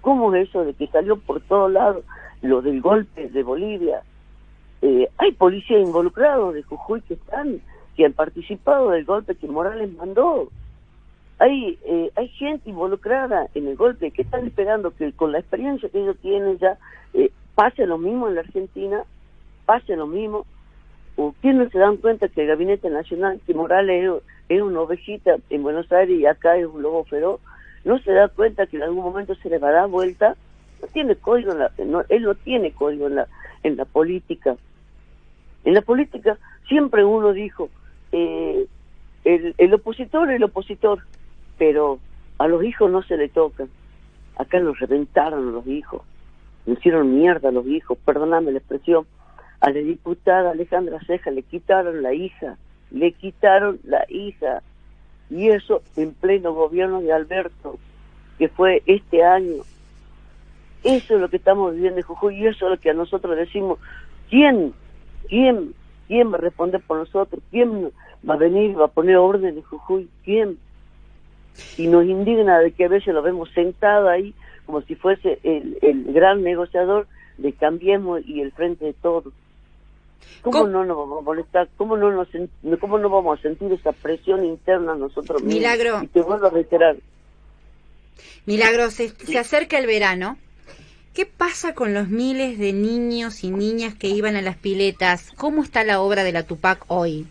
¿Cómo 0.00 0.34
es 0.34 0.48
eso 0.48 0.64
de 0.64 0.74
que 0.74 0.86
salió 0.88 1.16
por 1.16 1.40
todos 1.40 1.72
lados 1.72 2.04
lo 2.42 2.60
del 2.60 2.80
golpe 2.80 3.28
de 3.28 3.42
Bolivia? 3.42 4.02
Eh, 4.82 5.08
hay 5.16 5.32
policías 5.32 5.80
involucrados 5.80 6.52
de 6.52 6.62
Jujuy 6.62 7.00
que 7.00 7.14
están, 7.14 7.62
que 7.96 8.04
han 8.04 8.12
participado 8.12 8.90
del 8.90 9.06
golpe 9.06 9.34
que 9.34 9.46
Morales 9.46 9.90
mandó. 9.94 10.50
Hay, 11.38 11.78
eh, 11.86 12.10
hay 12.16 12.28
gente 12.28 12.68
involucrada 12.68 13.48
en 13.54 13.66
el 13.66 13.76
golpe 13.76 14.10
que 14.10 14.20
están 14.20 14.46
esperando 14.46 14.90
que 14.90 15.10
con 15.14 15.32
la 15.32 15.38
experiencia 15.38 15.88
que 15.88 16.02
ellos 16.02 16.18
tienen 16.20 16.58
ya 16.58 16.76
eh, 17.14 17.30
pase 17.54 17.86
lo 17.86 17.96
mismo 17.96 18.28
en 18.28 18.34
la 18.34 18.42
Argentina, 18.42 19.04
pase 19.64 19.96
lo 19.96 20.06
mismo. 20.06 20.44
¿O 21.16 21.32
no 21.42 21.70
se 21.70 21.78
dan 21.78 21.96
cuenta 21.98 22.28
que 22.28 22.42
el 22.42 22.48
Gabinete 22.48 22.90
Nacional, 22.90 23.40
que 23.46 23.54
Morales 23.54 24.22
es 24.48 24.62
una 24.62 24.80
ovejita 24.80 25.36
en 25.48 25.62
Buenos 25.62 25.90
Aires 25.92 26.18
y 26.18 26.26
acá 26.26 26.56
es 26.56 26.66
un 26.66 26.82
lobo 26.82 27.04
feroz, 27.04 27.40
no 27.84 27.98
se 28.00 28.12
da 28.12 28.28
cuenta 28.28 28.66
que 28.66 28.78
en 28.78 28.82
algún 28.82 29.04
momento 29.04 29.34
se 29.36 29.48
le 29.48 29.58
va 29.58 29.68
a 29.68 29.72
dar 29.72 29.88
vuelta, 29.88 30.36
no 30.82 30.88
tiene 30.88 31.14
código, 31.16 31.52
en 31.52 31.58
la, 31.58 31.70
él 32.08 32.22
no 32.22 32.34
tiene 32.34 32.72
código 32.72 33.06
en 33.06 33.16
la, 33.16 33.28
en 33.62 33.76
la 33.76 33.84
política. 33.84 34.56
En 35.64 35.74
la 35.74 35.82
política 35.82 36.36
siempre 36.68 37.04
uno 37.04 37.32
dijo, 37.32 37.68
eh, 38.12 38.66
el, 39.24 39.54
el 39.56 39.74
opositor 39.74 40.30
el 40.30 40.42
opositor, 40.42 41.00
pero 41.58 42.00
a 42.38 42.48
los 42.48 42.64
hijos 42.64 42.90
no 42.90 43.02
se 43.02 43.16
le 43.16 43.28
tocan. 43.28 43.68
Acá 44.36 44.58
los 44.58 44.78
reventaron 44.80 45.52
los 45.52 45.66
hijos, 45.66 46.02
le 46.66 46.72
hicieron 46.72 47.14
mierda 47.16 47.50
a 47.50 47.52
los 47.52 47.66
hijos, 47.66 47.96
perdóname 48.04 48.50
la 48.50 48.58
expresión. 48.58 49.06
A 49.60 49.70
la 49.70 49.80
diputada 49.80 50.50
Alejandra 50.50 51.00
Ceja 51.06 51.30
le 51.30 51.42
quitaron 51.42 52.02
la 52.02 52.12
hija, 52.12 52.56
le 52.90 53.12
quitaron 53.12 53.80
la 53.84 54.04
hija. 54.08 54.62
Y 55.30 55.48
eso 55.48 55.82
en 55.96 56.12
pleno 56.12 56.52
gobierno 56.52 57.00
de 57.00 57.12
Alberto, 57.12 57.78
que 58.38 58.48
fue 58.48 58.82
este 58.86 59.24
año. 59.24 59.62
Eso 60.82 61.14
es 61.14 61.20
lo 61.20 61.28
que 61.30 61.38
estamos 61.38 61.74
viviendo 61.74 61.98
en 61.98 62.06
Jujuy 62.06 62.36
y 62.36 62.46
eso 62.46 62.66
es 62.66 62.72
lo 62.72 62.78
que 62.78 62.90
a 62.90 62.94
nosotros 62.94 63.36
decimos, 63.36 63.78
¿quién, 64.28 64.74
quién, 65.28 65.74
quién 66.06 66.30
va 66.30 66.36
a 66.36 66.40
responder 66.40 66.82
por 66.86 66.98
nosotros? 66.98 67.42
¿Quién 67.50 67.90
va 68.28 68.34
a 68.34 68.38
venir, 68.38 68.78
va 68.78 68.86
a 68.86 68.88
poner 68.88 69.16
orden 69.16 69.56
en 69.56 69.62
Jujuy? 69.62 70.10
¿Quién? 70.24 70.58
Y 71.78 71.86
nos 71.86 72.04
indigna 72.04 72.58
de 72.58 72.72
que 72.72 72.84
a 72.84 72.88
veces 72.88 73.14
lo 73.14 73.22
vemos 73.22 73.50
sentado 73.52 74.08
ahí 74.08 74.34
como 74.66 74.82
si 74.82 74.94
fuese 74.94 75.38
el, 75.42 75.78
el 75.82 76.12
gran 76.12 76.42
negociador 76.42 77.06
de 77.38 77.52
Cambiemos 77.52 78.22
y 78.26 78.40
el 78.40 78.52
frente 78.52 78.86
de 78.86 78.92
todos. 78.92 79.32
¿Cómo, 80.42 80.66
no 80.66 80.84
nos 80.84 80.96
vamos 80.96 81.18
a 81.18 81.22
molestar? 81.22 81.68
¿Cómo 81.76 81.96
no, 81.96 82.10
nos, 82.10 82.28
¿Cómo 82.80 82.98
no 82.98 83.08
vamos 83.08 83.38
a 83.38 83.42
sentir 83.42 83.72
esa 83.72 83.92
presión 83.92 84.44
interna 84.44 84.94
nosotros 84.94 85.42
mismos? 85.42 85.54
Milagro. 85.54 86.02
Y 86.02 86.08
te 86.08 86.20
vuelvo 86.20 86.46
a 86.46 86.50
reiterar. 86.50 86.96
Milagro, 88.44 88.90
se, 88.90 89.08
se 89.08 89.38
acerca 89.38 89.78
el 89.78 89.86
verano. 89.86 90.36
¿Qué 91.14 91.26
pasa 91.26 91.74
con 91.74 91.94
los 91.94 92.08
miles 92.08 92.58
de 92.58 92.72
niños 92.72 93.44
y 93.44 93.50
niñas 93.50 93.94
que 93.94 94.08
iban 94.08 94.36
a 94.36 94.42
las 94.42 94.56
piletas? 94.56 95.32
¿Cómo 95.36 95.62
está 95.62 95.84
la 95.84 96.00
obra 96.00 96.24
de 96.24 96.32
la 96.32 96.42
Tupac 96.42 96.84
hoy? 96.88 97.26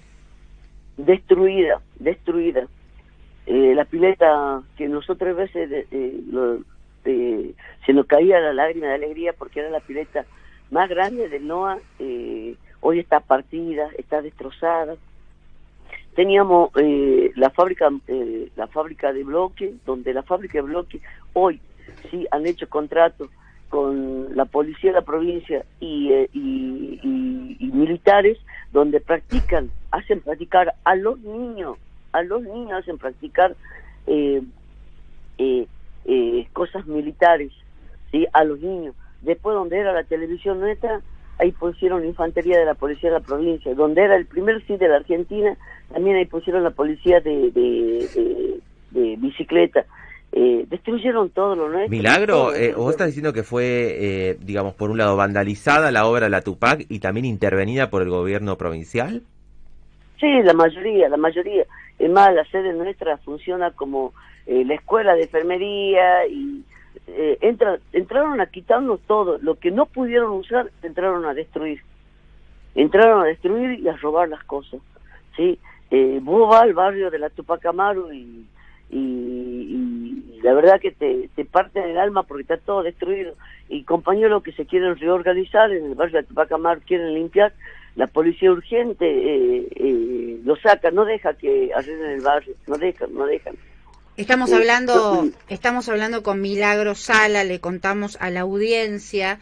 Destruida, 0.97 1.81
destruida. 2.00 2.67
Eh, 3.45 3.73
la 3.75 3.83
pileta 3.83 4.62
que 4.77 4.88
nosotros 4.88 5.31
a 5.31 5.33
veces 5.33 5.85
eh, 5.91 7.53
se 7.85 7.93
nos 7.93 8.05
caía 8.05 8.39
la 8.39 8.53
lágrima 8.53 8.88
de 8.88 8.93
alegría 8.93 9.33
porque 9.33 9.59
era 9.59 9.69
la 9.69 9.81
pileta 9.81 10.25
más 10.71 10.89
grande 10.89 11.27
del 11.27 11.45
NOA 11.45 11.77
eh, 12.00 12.55
hoy 12.83 12.99
está 12.99 13.21
partida, 13.21 13.89
está 13.97 14.21
destrozada. 14.21 14.95
Teníamos 16.15 16.69
eh, 16.75 17.31
la 17.35 17.49
fábrica 17.49 17.89
eh, 18.07 18.49
la 18.55 18.67
fábrica 18.67 19.13
de 19.13 19.23
bloque, 19.23 19.73
donde 19.85 20.13
la 20.13 20.21
fábrica 20.21 20.59
de 20.59 20.63
bloque 20.63 21.01
hoy 21.31 21.59
sí 22.11 22.27
han 22.29 22.45
hecho 22.45 22.69
contratos 22.69 23.29
con 23.69 24.35
la 24.35 24.45
policía 24.45 24.91
de 24.91 24.97
la 24.97 25.01
provincia 25.01 25.65
y, 25.79 26.11
eh, 26.11 26.29
militares, 26.33 28.37
donde 28.71 28.99
practican, 28.99 29.71
hacen 29.89 30.19
practicar 30.19 30.75
a 30.83 30.95
los 30.95 31.19
niños, 31.19 31.77
a 32.11 32.21
los 32.21 32.43
niños 32.43 32.73
hacen 32.73 32.97
practicar 32.97 33.55
cosas 36.53 36.85
militares, 36.85 37.51
sí, 38.11 38.27
a 38.33 38.43
los 38.43 38.59
niños. 38.59 38.93
Después 39.21 39.55
donde 39.55 39.79
era 39.79 39.93
la 39.93 40.03
televisión 40.03 40.59
nuestra, 40.59 41.01
ahí 41.39 41.51
pusieron 41.51 42.05
infantería 42.05 42.59
de 42.59 42.65
la 42.65 42.75
policía 42.75 43.09
de 43.09 43.19
la 43.19 43.25
provincia, 43.25 43.73
donde 43.73 44.03
era 44.03 44.15
el 44.15 44.25
primer 44.25 44.59
sitio 44.61 44.77
de 44.77 44.89
la 44.89 44.97
Argentina, 44.97 45.57
también 45.91 46.17
ahí 46.17 46.25
pusieron 46.25 46.63
la 46.63 46.71
policía 46.71 47.19
de, 47.19 47.51
de, 47.51 49.15
bicicleta. 49.17 49.85
Eh, 50.31 50.65
destruyeron 50.67 51.29
todo 51.29 51.55
lo 51.55 51.69
nuestro. 51.69 51.89
Milagro, 51.89 52.55
eh, 52.55 52.73
vos 52.73 52.91
estás 52.91 53.07
diciendo 53.07 53.33
que 53.33 53.43
fue, 53.43 53.63
eh, 53.65 54.37
digamos, 54.41 54.73
por 54.73 54.89
un 54.89 54.97
lado 54.97 55.15
vandalizada 55.15 55.91
la 55.91 56.07
obra 56.07 56.25
de 56.25 56.31
la 56.31 56.41
Tupac 56.41 56.85
y 56.89 56.99
también 56.99 57.25
intervenida 57.25 57.91
por 57.91 58.01
el 58.01 58.09
gobierno 58.09 58.57
provincial. 58.57 59.21
Sí, 60.19 60.41
la 60.43 60.53
mayoría, 60.53 61.07
la 61.09 61.17
mayoría. 61.17 61.65
Es 61.99 62.09
más, 62.09 62.33
la 62.33 62.43
sede 62.45 62.73
nuestra 62.73 63.17
funciona 63.17 63.71
como 63.71 64.13
la 64.45 64.73
escuela 64.73 65.15
de 65.15 65.23
enfermería 65.23 66.25
y 66.27 66.63
eh, 67.07 67.38
entraron 67.91 68.41
a 68.41 68.45
quitarnos 68.48 69.00
todo, 69.01 69.38
lo 69.39 69.55
que 69.55 69.72
no 69.72 69.86
pudieron 69.86 70.31
usar, 70.31 70.72
entraron 70.81 71.25
a 71.25 71.33
destruir. 71.33 71.81
Entraron 72.75 73.22
a 73.22 73.25
destruir 73.25 73.79
y 73.79 73.88
a 73.88 73.98
robar 73.98 74.29
las 74.29 74.43
cosas. 74.43 74.81
¿sí? 75.36 75.60
Eh, 75.91 76.19
vos 76.22 76.50
vas 76.50 76.63
al 76.63 76.74
barrio 76.74 77.12
de 77.12 77.19
la 77.19 77.29
Tupac 77.29 77.65
Amaru 77.65 78.12
y, 78.12 78.48
la 80.43 80.53
verdad 80.53 80.79
que 80.81 80.91
te, 80.91 81.29
te 81.36 81.45
parte 81.45 81.79
el 81.89 81.98
alma 81.98 82.24
porque 82.24 82.43
está 82.43 82.57
todo 82.57 82.83
destruido. 82.83 83.36
Y 83.69 83.83
compañeros 83.83 84.43
que 84.43 84.51
se 84.51 84.65
quieren 84.65 84.98
reorganizar 84.98 85.72
en 85.72 85.86
el 85.86 85.95
barrio 85.95 86.17
de 86.17 86.22
la 86.24 86.27
Tupac 86.27 86.51
Amaru, 86.51 86.81
quieren 86.86 87.13
limpiar, 87.13 87.53
la 87.95 88.07
policía 88.07 88.51
urgente 88.51 89.05
eh, 89.05 89.67
eh, 89.75 90.39
lo 90.43 90.55
saca, 90.55 90.91
no 90.91 91.05
deja 91.05 91.33
que 91.36 91.72
arreglen 91.74 92.12
el 92.12 92.22
barrio, 92.22 92.55
no 92.67 92.77
dejan, 92.77 93.13
no 93.13 93.25
dejan. 93.25 93.55
Estamos 94.15 94.53
hablando, 94.53 95.27
estamos 95.50 95.89
hablando 95.89 96.22
con 96.22 96.39
Milagro 96.39 96.93
Sala, 96.93 97.43
le 97.43 97.60
contamos 97.60 98.15
a 98.22 98.29
la 98.29 98.41
audiencia, 98.41 99.39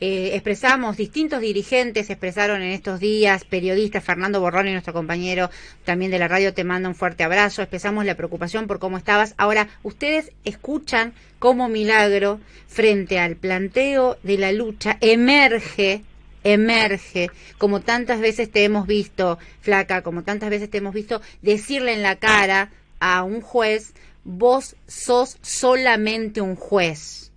eh, 0.00 0.30
expresamos, 0.32 0.96
distintos 0.96 1.42
dirigentes 1.42 2.08
expresaron 2.08 2.62
en 2.62 2.70
estos 2.70 2.98
días, 2.98 3.44
periodistas, 3.44 4.02
Fernando 4.02 4.40
Borrón 4.40 4.68
y 4.68 4.72
nuestro 4.72 4.94
compañero 4.94 5.50
también 5.84 6.10
de 6.10 6.18
la 6.18 6.28
radio 6.28 6.54
te 6.54 6.64
manda 6.64 6.88
un 6.88 6.94
fuerte 6.94 7.24
abrazo, 7.24 7.60
expresamos 7.60 8.06
la 8.06 8.14
preocupación 8.14 8.66
por 8.66 8.78
cómo 8.78 8.96
estabas. 8.96 9.34
Ahora, 9.36 9.68
ustedes 9.82 10.32
escuchan 10.44 11.12
cómo 11.38 11.68
Milagro, 11.68 12.40
frente 12.68 13.18
al 13.18 13.36
planteo 13.36 14.16
de 14.22 14.38
la 14.38 14.50
lucha, 14.50 14.96
emerge 15.02 16.02
emerge, 16.42 17.28
como 17.58 17.80
tantas 17.80 18.20
veces 18.20 18.50
te 18.50 18.62
hemos 18.62 18.86
visto, 18.86 19.36
flaca, 19.60 20.02
como 20.02 20.22
tantas 20.22 20.48
veces 20.48 20.70
te 20.70 20.78
hemos 20.78 20.94
visto, 20.94 21.20
decirle 21.42 21.92
en 21.92 22.02
la 22.02 22.14
cara 22.16 22.70
a 23.00 23.22
un 23.24 23.40
juez, 23.40 23.94
vos 24.24 24.76
sos 24.86 25.38
solamente 25.42 26.40
un 26.40 26.56
juez. 26.56 27.32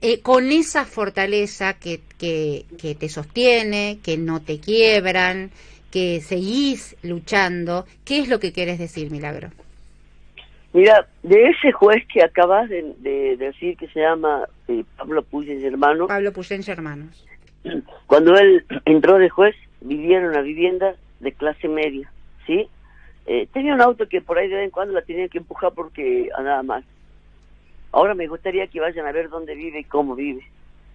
Eh, 0.00 0.20
con 0.20 0.52
esa 0.52 0.84
fortaleza 0.84 1.74
que, 1.74 2.00
que, 2.18 2.66
que 2.78 2.94
te 2.94 3.08
sostiene, 3.08 3.98
que 4.02 4.18
no 4.18 4.42
te 4.42 4.60
quiebran, 4.60 5.50
que 5.90 6.20
seguís 6.20 6.96
luchando, 7.02 7.86
¿qué 8.04 8.18
es 8.18 8.28
lo 8.28 8.40
que 8.40 8.52
quieres 8.52 8.78
decir, 8.78 9.10
Milagro? 9.10 9.50
Mira, 10.74 11.06
de 11.22 11.50
ese 11.50 11.70
juez 11.70 12.04
que 12.12 12.20
acabas 12.22 12.68
de, 12.68 12.94
de 12.98 13.36
decir 13.36 13.76
que 13.76 13.86
se 13.86 14.00
llama 14.00 14.48
eh, 14.66 14.82
Pablo 14.96 15.22
Puyen 15.22 15.64
hermano, 15.64 16.08
Pablo 16.08 16.32
Puyenche, 16.32 16.72
hermanos. 16.72 17.24
cuando 18.06 18.36
él 18.36 18.64
entró 18.84 19.18
de 19.18 19.30
juez, 19.30 19.54
vivía 19.80 20.18
en 20.18 20.24
una 20.24 20.40
vivienda 20.40 20.96
de 21.20 21.30
clase 21.30 21.68
media, 21.68 22.10
¿sí? 22.44 22.68
Eh, 23.26 23.48
tenía 23.52 23.74
un 23.74 23.80
auto 23.80 24.08
que 24.08 24.20
por 24.20 24.38
ahí 24.38 24.48
de 24.48 24.56
vez 24.56 24.64
en 24.64 24.70
cuando 24.70 24.92
la 24.94 25.02
tenía 25.02 25.28
que 25.28 25.38
empujar 25.38 25.72
porque 25.72 26.28
andaba 26.36 26.62
mal. 26.62 26.84
Ahora 27.92 28.14
me 28.14 28.26
gustaría 28.26 28.66
que 28.66 28.80
vayan 28.80 29.06
a 29.06 29.12
ver 29.12 29.28
dónde 29.28 29.54
vive 29.54 29.80
y 29.80 29.84
cómo 29.84 30.14
vive. 30.14 30.42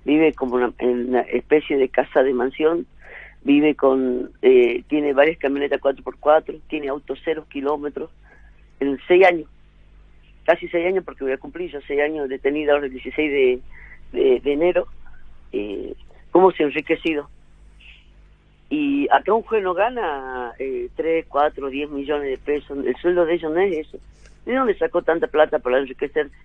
Vive 0.06 0.34
como 0.34 0.56
una, 0.56 0.72
en 0.78 1.10
una 1.10 1.22
especie 1.22 1.78
de 1.78 1.90
casa 1.90 2.24
de 2.24 2.34
mansión, 2.34 2.86
vive 3.44 3.76
con, 3.76 4.32
eh, 4.42 4.84
tiene 4.88 5.14
varias 5.14 5.38
camionetas 5.38 5.82
4x4, 5.82 6.60
tiene 6.68 6.90
autos 6.90 7.20
cero 7.24 7.46
kilómetros, 7.50 8.10
en 8.80 9.00
seis 9.08 9.26
años, 9.26 9.48
casi 10.46 10.68
seis 10.70 10.88
años 10.88 11.04
porque 11.04 11.24
voy 11.24 11.34
a 11.34 11.38
cumplir 11.38 11.72
yo 11.72 11.80
seis 11.88 12.02
años 12.02 12.30
detenida 12.30 12.74
ahora 12.74 12.86
el 12.86 12.92
16 12.92 13.32
de, 13.32 13.60
de, 14.12 14.40
de 14.40 14.54
enero, 14.54 14.88
eh, 15.52 15.94
cómo 16.32 16.52
se 16.52 16.64
ha 16.64 16.68
enriquecido. 16.68 17.30
Y 18.70 19.08
acá 19.10 19.34
un 19.34 19.42
juez 19.42 19.64
no 19.64 19.74
gana 19.74 20.54
eh, 20.60 20.90
3, 20.96 21.26
4, 21.28 21.70
10 21.70 21.90
millones 21.90 22.30
de 22.30 22.38
pesos. 22.38 22.78
El 22.86 22.96
sueldo 22.98 23.26
de 23.26 23.34
ellos 23.34 23.52
no 23.52 23.60
es 23.60 23.88
eso. 23.88 23.98
¿De 24.46 24.56
dónde 24.56 24.78
sacó 24.78 25.02
tanta 25.02 25.28
plata 25.28 25.60
para 25.60 25.80
enriquecerse? 25.80 26.36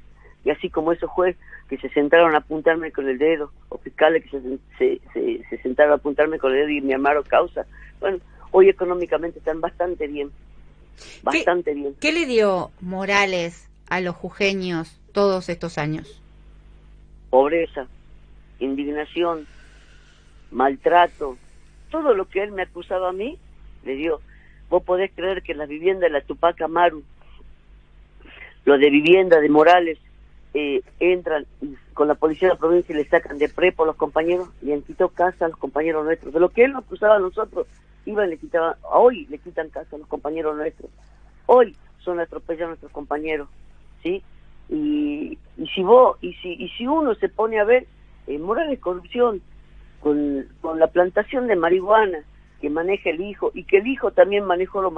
Y 0.45 0.51
así 0.51 0.71
como 0.71 0.93
esos 0.93 1.11
jueces 1.11 1.41
que 1.69 1.79
se 1.79 1.89
sentaron 1.91 2.35
a 2.35 2.39
apuntarme 2.39 2.93
con 2.93 3.09
el 3.09 3.19
dedo, 3.19 3.51
o 3.69 3.79
fiscales 3.79 4.25
que 4.25 4.41
se, 4.41 4.59
se, 4.79 5.01
se, 5.13 5.45
se 5.49 5.63
sentaron 5.63 5.93
a 5.93 5.97
apuntarme 5.97 6.39
con 6.39 6.53
el 6.53 6.59
dedo 6.59 6.69
y 6.71 6.81
me 6.81 6.95
armaron 6.95 7.25
causa. 7.25 7.67
Bueno, 8.01 8.19
hoy 8.51 8.69
económicamente 8.69 9.39
están 9.39 9.61
bastante 9.61 10.07
bien. 10.07 10.31
Bastante 11.23 11.73
¿Qué, 11.73 11.75
bien. 11.75 11.95
¿Qué 12.01 12.13
le 12.13 12.27
dio 12.27 12.71
Morales 12.81 13.69
a 13.89 14.01
los 14.01 14.15
jujeños 14.15 15.01
todos 15.13 15.49
estos 15.49 15.79
años? 15.79 16.21
Pobreza, 17.31 17.87
indignación, 18.61 19.47
maltrato, 20.51 21.37
todo 21.95 22.13
lo 22.13 22.25
que 22.25 22.43
él 22.43 22.51
me 22.51 22.63
acusaba 22.63 23.11
a 23.11 23.13
mí, 23.13 23.39
le 23.85 23.95
dio. 23.95 24.21
Vos 24.69 24.83
podés 24.83 25.13
creer 25.15 25.45
que 25.45 25.55
la 25.55 25.65
vivienda 25.65 26.09
de 26.09 26.13
la 26.13 26.23
Tupac 26.23 26.61
Amaru, 26.61 27.05
lo 28.65 28.79
de 28.79 28.91
vivienda 28.91 29.39
de 29.41 29.49
Morales, 29.49 29.99
eh, 30.55 30.83
entran 30.99 31.47
con 31.93 32.09
la 32.09 32.17
policía 32.17 32.49
de 32.49 32.55
la 32.55 32.59
provincia 32.59 32.93
y 32.93 32.99
le 32.99 33.09
sacan 33.09 33.39
de 33.39 33.49
prepo 33.49 33.85
a 33.85 33.87
los 33.87 33.95
compañeros 33.95 34.49
y 34.61 34.73
han 34.73 34.83
quitado 34.83 35.11
casa 35.11 35.45
a 35.45 35.51
los 35.51 35.59
compañeros 35.59 36.05
nuestros. 36.05 36.35
De 36.35 36.41
lo 36.41 36.49
que 36.49 36.65
él 36.65 36.73
nos 36.73 36.85
acusaba 36.85 37.15
a 37.15 37.21
nosotros, 37.21 37.69
iban 38.07 38.29
le 38.29 38.39
quitaban, 38.39 38.75
hoy 38.83 39.27
le 39.27 39.39
quitan 39.39 39.69
casa 39.69 39.95
a 39.95 40.01
los 40.01 40.09
compañeros 40.09 40.57
nuestros. 40.57 40.91
Hoy 41.47 41.77
son 42.01 42.19
atropellados 42.19 42.71
nuestros 42.71 42.91
compañeros, 42.91 43.49
¿sí? 44.03 44.21
Y, 44.69 45.39
y 45.57 45.67
si 45.73 45.85
vos, 45.85 46.19
y 46.23 46.33
si, 46.43 46.55
y 46.55 46.71
si 46.71 46.89
uno 46.89 47.15
se 47.15 47.29
pone 47.29 47.61
a 47.61 47.65
ver, 47.65 47.87
eh, 48.27 48.37
Morales 48.41 48.81
corrupción, 48.81 49.41
con, 50.05 50.79
la 50.79 50.89
plantación 50.89 51.47
de 51.47 51.57
marihuana 51.57 52.19
que 52.61 52.69
maneja 52.69 53.09
el 53.09 53.23
hijo 53.23 53.51
y 53.55 53.65
que 53.65 53.79
el 53.79 53.87
hijo 53.87 54.11
también 54.11 54.45
manejó 54.45 54.83
los, 54.83 54.93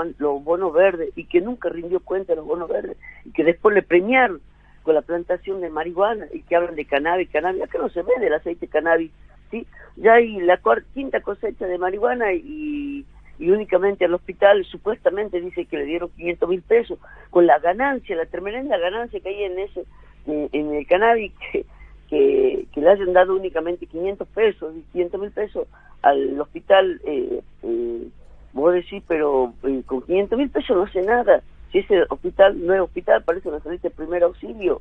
bonos 0.45 0.73
verdes 0.73 1.13
y 1.15 1.27
que 1.27 1.41
nunca 1.41 1.69
rindió 1.69 2.01
cuenta 2.01 2.33
de 2.33 2.37
los 2.37 2.47
bonos 2.47 2.69
verdes 2.69 2.97
y 3.25 3.31
que 3.31 3.45
después 3.45 3.73
le 3.73 3.83
premiaron 3.83 4.41
con 4.83 4.97
la 4.97 5.03
plantación 5.03 5.61
de 5.61 5.71
marihuana 5.71 6.27
y 6.33 6.43
que 6.43 6.57
hablan 6.57 6.75
de 6.75 6.85
cannabis, 6.87 7.31
cannabis, 7.31 7.63
acá 7.63 7.79
no 7.79 7.89
se 7.89 8.03
vende 8.03 8.27
el 8.27 8.35
aceite 8.35 8.67
cannabis, 8.67 9.13
¿sí? 9.53 9.65
Ya 9.97 10.15
hay 10.15 10.41
la 10.41 10.61
quinta 10.93 11.21
cosecha 11.21 11.67
de 11.67 11.79
marihuana 11.79 12.33
y, 12.33 13.05
únicamente 13.39 14.05
al 14.05 14.15
hospital 14.15 14.65
supuestamente 14.65 15.41
dice 15.41 15.67
que 15.67 15.77
le 15.77 15.85
dieron 15.85 16.11
500 16.17 16.49
mil 16.49 16.63
pesos 16.63 16.99
con 17.31 17.47
la 17.47 17.61
ganancia, 17.61 18.17
la 18.17 18.27
tremenda 18.27 18.77
ganancia 18.77 19.21
que 19.21 19.29
hay 19.29 19.45
en 19.45 19.59
ese 19.61 19.85
en 20.27 20.75
el 20.75 20.87
cannabis 20.89 21.33
que, 21.53 21.65
que, 22.09 22.67
que, 22.73 22.81
le 22.81 22.91
hayan 22.91 23.13
dado 23.13 23.35
únicamente 23.35 23.87
500 23.87 24.29
pesos 24.29 24.75
y 24.77 24.83
500 24.93 25.21
mil 25.21 25.31
pesos 25.31 25.69
al 26.03 26.41
hospital, 26.41 27.01
eh, 27.05 27.43
eh, 27.63 28.09
vos 28.53 28.73
decís, 28.73 29.03
pero 29.07 29.53
eh, 29.63 29.83
con 29.87 30.03
500 30.03 30.39
mil 30.39 30.51
pesos 30.51 30.77
no 30.77 30.85
hace 30.85 31.03
nada. 31.03 31.43
Si 31.73 31.79
ese 31.79 32.05
hospital 32.09 32.65
no 32.65 32.75
es 32.75 32.81
hospital, 32.81 33.23
parece 33.25 33.49
una 33.49 33.61
salida 33.61 33.83
de 33.83 33.91
primer 33.91 34.23
auxilio. 34.23 34.81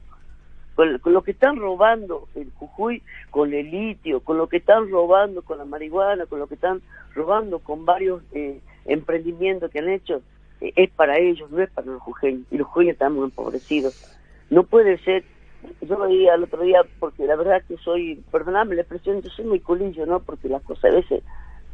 Con, 0.75 0.99
lo 1.05 1.23
que 1.23 1.31
están 1.31 1.55
robando 1.55 2.27
el 2.35 2.51
Jujuy, 2.51 3.01
con 3.31 3.53
el 3.53 3.71
litio, 3.71 4.19
con 4.19 4.37
lo 4.37 4.47
que 4.47 4.57
están 4.57 4.89
robando 4.89 5.41
con 5.41 5.57
la 5.57 5.63
marihuana, 5.63 6.25
con 6.25 6.39
lo 6.39 6.47
que 6.47 6.55
están 6.55 6.81
robando 7.13 7.59
con 7.59 7.85
varios 7.85 8.21
eh, 8.33 8.59
emprendimientos 8.83 9.71
que 9.71 9.79
han 9.79 9.87
hecho, 9.87 10.21
eh, 10.59 10.73
es 10.75 10.89
para 10.91 11.17
ellos, 11.17 11.49
no 11.49 11.61
es 11.61 11.69
para 11.69 11.87
los 11.87 12.01
jujeños. 12.01 12.45
Y 12.51 12.57
los 12.57 12.67
jujeños 12.67 12.93
están 12.93 13.13
muy 13.13 13.23
empobrecidos. 13.23 14.17
No 14.49 14.63
puede 14.63 14.97
ser 14.97 15.23
yo 15.81 15.97
veía 15.99 16.35
el 16.35 16.43
otro 16.43 16.63
día 16.63 16.81
porque 16.99 17.25
la 17.25 17.35
verdad 17.35 17.63
que 17.67 17.77
soy, 17.77 18.23
perdonadme 18.31 18.75
la 18.75 18.81
expresión, 18.81 19.21
yo 19.21 19.29
soy 19.29 19.45
muy 19.45 19.59
culillo, 19.59 20.05
¿no? 20.05 20.19
Porque 20.19 20.49
las 20.49 20.61
cosas 20.63 20.91
a 20.91 20.95
veces, 20.95 21.23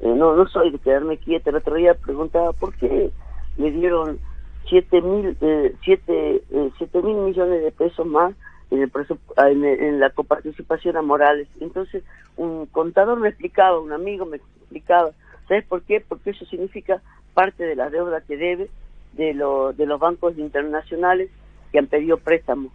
eh, 0.02 0.14
no 0.16 0.36
no 0.36 0.48
soy 0.48 0.72
de 0.72 0.80
quedarme 0.80 1.18
quieta. 1.18 1.50
El 1.50 1.58
otro 1.58 1.76
día 1.76 1.94
preguntaba 1.94 2.54
por 2.54 2.74
qué 2.76 3.12
le 3.58 3.72
dieron 3.72 4.20
siete 4.68 5.02
mil, 5.02 5.38
eh, 5.42 5.76
siete, 5.84 6.42
eh, 6.50 6.72
siete 6.78 7.02
mil 7.02 7.18
millones 7.18 7.64
de 7.64 7.72
pesos 7.72 8.06
más 8.06 8.34
en, 8.72 8.82
el 8.82 8.92
en, 9.38 9.66
en 9.66 10.00
la 10.00 10.10
coparticipación 10.10 10.98
a 10.98 11.02
Morales. 11.02 11.48
Entonces, 11.60 12.04
un 12.38 12.66
contador 12.68 13.20
me 13.20 13.30
explicaba, 13.30 13.80
un 13.80 13.94
amigo 13.94 14.26
me 14.26 14.38
explicaba, 14.38 15.12
¿sabes 15.48 15.66
por 15.66 15.82
qué? 15.84 16.04
Porque 16.08 16.32
eso 16.32 16.46
significa 16.46 17.02
parte 17.34 17.64
de 17.64 17.76
la 17.76 17.90
deuda 17.90 18.22
que 18.22 18.38
debe 18.38 18.70
de, 19.14 19.34
lo, 19.34 19.74
de 19.74 19.86
los 19.86 20.00
bancos 20.00 20.38
internacionales 20.38 21.30
que 21.72 21.80
han 21.80 21.88
pedido 21.88 22.18
préstamos 22.18 22.72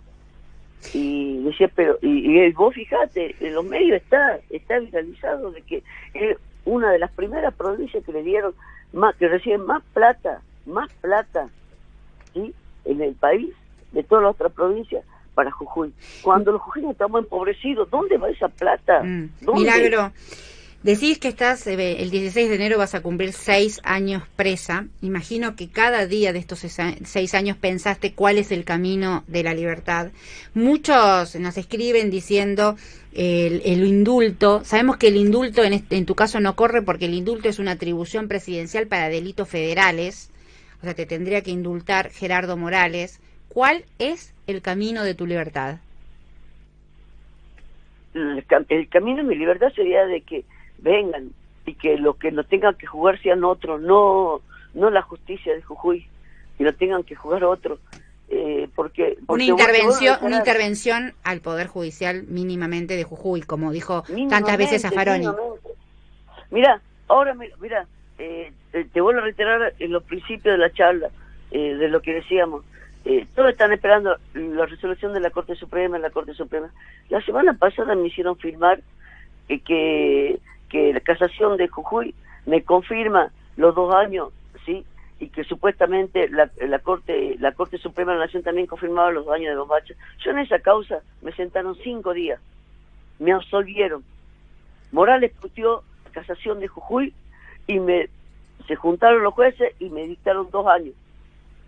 y 0.93 1.43
decía 1.43 1.71
pero 1.75 1.99
y, 2.03 2.39
y, 2.39 2.53
vos 2.53 2.75
fijate 2.75 3.35
en 3.41 3.55
los 3.55 3.65
medios 3.65 3.97
está 3.97 4.39
está 4.51 4.79
viralizado 4.79 5.51
de 5.51 5.63
que 5.63 5.83
es 6.15 6.37
una 6.65 6.93
de 6.93 6.99
las 6.99 7.11
primeras 7.13 7.55
provincias 7.55 8.05
que 8.05 8.13
le 8.13 8.23
dieron 8.23 8.55
más 8.93 9.15
que 9.17 9.29
reciben 9.29 9.67
más 9.67 9.83
plata 9.93 10.43
más 10.65 10.93
plata 11.01 11.49
sí 12.33 12.55
en 12.85 13.01
el 13.01 13.15
país 13.15 13.53
de 13.93 14.03
todas 14.03 14.25
las 14.25 14.35
otras 14.35 14.53
provincias 14.53 15.05
para 15.35 15.51
Jujuy. 15.51 15.93
Cuando 16.23 16.51
los 16.51 16.63
jujeños 16.63 16.93
estamos 16.93 17.23
empobrecidos 17.23 17.91
dónde 17.91 18.17
va 18.17 18.31
esa 18.31 18.49
plata 18.49 19.03
mm. 19.03 19.31
milagro 19.55 20.11
Decís 20.83 21.19
que 21.19 21.29
estás, 21.29 21.67
eh, 21.67 22.03
el 22.03 22.11
16 22.11 22.49
de 22.49 22.55
enero 22.55 22.79
vas 22.79 22.95
a 22.95 23.03
cumplir 23.03 23.33
seis 23.33 23.81
años 23.83 24.23
presa. 24.37 24.87
Imagino 25.03 25.57
que 25.57 25.69
cada 25.69 26.07
día 26.07 26.33
de 26.33 26.39
estos 26.39 26.61
seis 26.61 27.35
años 27.35 27.57
pensaste 27.57 28.13
cuál 28.13 28.39
es 28.39 28.53
el 28.53 28.65
camino 28.65 29.25
de 29.27 29.43
la 29.43 29.55
libertad. 29.55 30.13
Muchos 30.55 31.35
nos 31.37 31.59
escriben 31.59 32.11
diciendo 32.11 32.77
el, 33.15 33.85
indulto. 33.85 34.63
Sabemos 34.65 34.97
que 34.97 35.09
el 35.09 35.17
indulto 35.17 35.65
en, 35.65 35.73
este, 35.73 35.97
en 35.97 36.07
tu 36.07 36.15
caso 36.15 36.39
no 36.41 36.55
corre 36.55 36.83
porque 36.83 37.07
el 37.07 37.15
indulto 37.15 37.49
es 37.49 37.59
una 37.59 37.73
atribución 37.73 38.29
presidencial 38.29 38.87
para 38.87 39.09
delitos 39.09 39.49
federales. 39.49 40.31
O 40.81 40.85
sea, 40.85 40.95
te 40.95 41.07
tendría 41.07 41.41
que 41.41 41.51
indultar 41.51 42.11
Gerardo 42.11 42.57
Morales. 42.57 43.21
¿Cuál 43.49 43.85
es 43.99 44.35
el 44.47 44.61
camino 44.61 45.03
de 45.03 45.15
tu 45.15 45.27
libertad? 45.27 45.79
El, 48.15 48.45
el 48.69 48.89
camino 48.89 49.17
de 49.19 49.23
mi 49.25 49.35
libertad 49.35 49.73
sería 49.75 50.05
de 50.07 50.21
que 50.21 50.45
vengan 50.79 51.31
y 51.65 51.75
que 51.75 51.99
lo 51.99 52.15
que 52.15 52.31
no 52.31 52.45
tengan 52.45 52.75
que 52.75 52.87
jugar 52.87 53.21
sean 53.21 53.45
otros, 53.45 53.81
no 53.81 54.41
no 54.75 54.91
la 54.91 55.03
justicia 55.03 55.55
de 55.55 55.63
Jujuy, 55.63 56.07
que 56.59 56.65
lo 56.65 56.75
tengan 56.75 57.03
que 57.03 57.15
jugar 57.15 57.45
otros. 57.45 57.81
Eh, 58.29 58.69
porque, 58.75 59.17
porque, 59.25 59.45
una 59.45 59.45
intervención 59.45 60.19
una 60.21 60.39
intervención 60.39 61.15
al 61.23 61.41
poder 61.41 61.69
judicial 61.69 62.25
mínimamente 62.25 62.97
de 62.97 63.05
Jujuy 63.05 63.43
como 63.43 63.71
dijo 63.71 64.03
tantas 64.29 64.59
veces 64.59 64.83
Zaffaroni 64.83 65.29
mira 66.51 66.81
ahora 67.07 67.35
mira 67.35 67.87
eh, 68.19 68.51
te 68.93 69.01
vuelvo 69.01 69.21
a 69.21 69.23
reiterar 69.23 69.75
en 69.79 69.93
los 69.93 70.03
principios 70.03 70.55
de 70.55 70.59
la 70.59 70.73
charla 70.73 71.09
eh, 71.53 71.77
de 71.77 71.89
lo 71.89 72.03
que 72.03 72.15
decíamos 72.15 72.65
eh, 73.09 73.25
todos 73.37 73.51
están 73.51 73.73
esperando 73.73 74.19
la 74.35 74.67
resolución 74.67 75.13
de 75.13 75.21
la 75.21 75.31
Corte 75.31 75.55
Suprema, 75.55 75.97
la 75.97 76.11
Corte 76.11 76.35
Suprema. 76.35 76.73
La 77.09 77.21
semana 77.21 77.55
pasada 77.55 77.95
me 77.95 78.09
hicieron 78.09 78.37
firmar 78.37 78.81
que, 79.47 80.41
que 80.69 80.93
la 80.93 81.01
casación 81.01 81.57
de 81.57 81.69
Jujuy 81.69 82.15
me 82.47 82.63
confirma 82.63 83.31
los 83.57 83.75
dos 83.75 83.95
años, 83.95 84.33
¿sí? 84.65 84.85
Y 85.19 85.29
que 85.29 85.45
supuestamente 85.45 86.29
la, 86.29 86.51
la 86.61 86.79
Corte 86.79 87.37
la 87.39 87.53
Corte 87.53 87.79
Suprema 87.79 88.13
de 88.13 88.19
la 88.19 88.27
Nación 88.27 88.43
también 88.43 88.67
confirmaba 88.67 89.11
los 89.11 89.25
dos 89.25 89.35
años 89.35 89.51
de 89.51 89.57
los 89.57 89.69
baches. 89.69 89.97
Yo 90.25 90.31
en 90.31 90.39
esa 90.39 90.59
causa 90.59 91.01
me 91.23 91.33
sentaron 91.33 91.75
cinco 91.77 92.13
días, 92.13 92.41
me 93.19 93.33
absolvieron. 93.33 94.05
Morales 94.93 95.33
puteó 95.41 95.83
casación 96.13 96.61
de 96.61 96.69
Jujuy 96.69 97.13
y 97.67 97.81
me 97.81 98.09
se 98.67 98.75
juntaron 98.77 99.23
los 99.23 99.35
jueces 99.35 99.75
y 99.79 99.91
me 99.91 100.07
dictaron 100.07 100.51
dos 100.51 100.67
años 100.67 100.95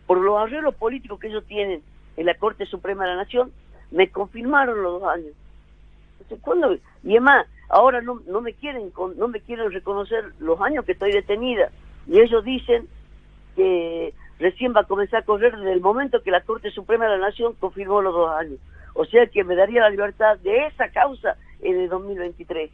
por 0.08 0.18
los 0.18 0.40
arreglos 0.40 0.74
políticos 0.74 1.20
que 1.20 1.28
ellos 1.28 1.44
tienen 1.44 1.82
en 2.16 2.26
la 2.26 2.34
Corte 2.34 2.64
Suprema 2.64 3.04
de 3.04 3.10
la 3.10 3.16
Nación, 3.16 3.52
me 3.90 4.08
confirmaron 4.08 4.82
los 4.82 5.02
dos 5.02 5.10
años. 5.10 5.34
Entonces, 6.12 6.38
¿cuándo? 6.40 6.74
Y 7.04 7.14
es 7.14 7.22
más, 7.22 7.46
ahora 7.68 8.00
no, 8.00 8.20
no 8.26 8.40
me 8.40 8.54
quieren 8.54 8.92
no 9.16 9.28
me 9.28 9.40
quieren 9.40 9.70
reconocer 9.70 10.32
los 10.38 10.60
años 10.60 10.84
que 10.84 10.92
estoy 10.92 11.12
detenida 11.12 11.70
y 12.06 12.20
ellos 12.20 12.44
dicen 12.44 12.88
que 13.54 14.14
recién 14.38 14.72
va 14.74 14.80
a 14.80 14.84
comenzar 14.84 15.20
a 15.22 15.24
correr 15.24 15.56
desde 15.56 15.72
el 15.72 15.80
momento 15.80 16.22
que 16.22 16.30
la 16.30 16.42
Corte 16.42 16.70
Suprema 16.70 17.04
de 17.06 17.18
la 17.18 17.28
Nación 17.28 17.54
confirmó 17.58 18.00
los 18.00 18.14
dos 18.14 18.30
años. 18.30 18.58
O 18.94 19.04
sea 19.04 19.26
que 19.26 19.44
me 19.44 19.54
daría 19.54 19.82
la 19.82 19.90
libertad 19.90 20.38
de 20.38 20.66
esa 20.66 20.88
causa 20.90 21.36
en 21.60 21.78
el 21.78 21.88
2023. 21.88 22.70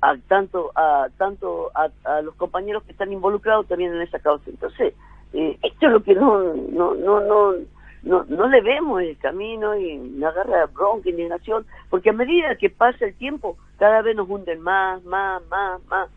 A 0.00 0.16
tanto 0.28 0.70
a 0.76 1.08
tanto 1.16 1.70
a, 1.74 1.88
a 2.04 2.22
los 2.22 2.34
compañeros 2.36 2.84
que 2.84 2.92
están 2.92 3.12
involucrados 3.12 3.66
también 3.66 3.92
en 3.92 4.02
esa 4.02 4.18
causa. 4.20 4.50
Entonces, 4.50 4.94
eh, 5.32 5.58
esto 5.62 5.86
es 5.86 5.92
lo 5.92 6.02
que 6.02 6.14
no, 6.14 6.54
no, 6.54 6.94
no, 6.94 7.20
no, 7.20 7.54
no, 8.02 8.24
no 8.28 8.48
le 8.48 8.60
vemos 8.60 9.02
el 9.02 9.16
camino 9.18 9.76
y 9.76 9.98
me 9.98 10.26
agarra 10.26 10.66
bronca, 10.66 11.10
indignación, 11.10 11.66
porque 11.90 12.10
a 12.10 12.12
medida 12.14 12.56
que 12.56 12.70
pasa 12.70 13.04
el 13.04 13.14
tiempo, 13.14 13.56
cada 13.78 14.02
vez 14.02 14.16
nos 14.16 14.28
hunden 14.28 14.60
más, 14.60 15.02
más, 15.04 15.42
más, 15.48 15.84
más. 15.86 16.08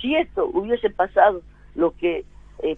Si 0.00 0.14
esto 0.14 0.46
hubiese 0.46 0.90
pasado, 0.90 1.42
lo 1.74 1.92
que, 1.92 2.24
eh, 2.62 2.76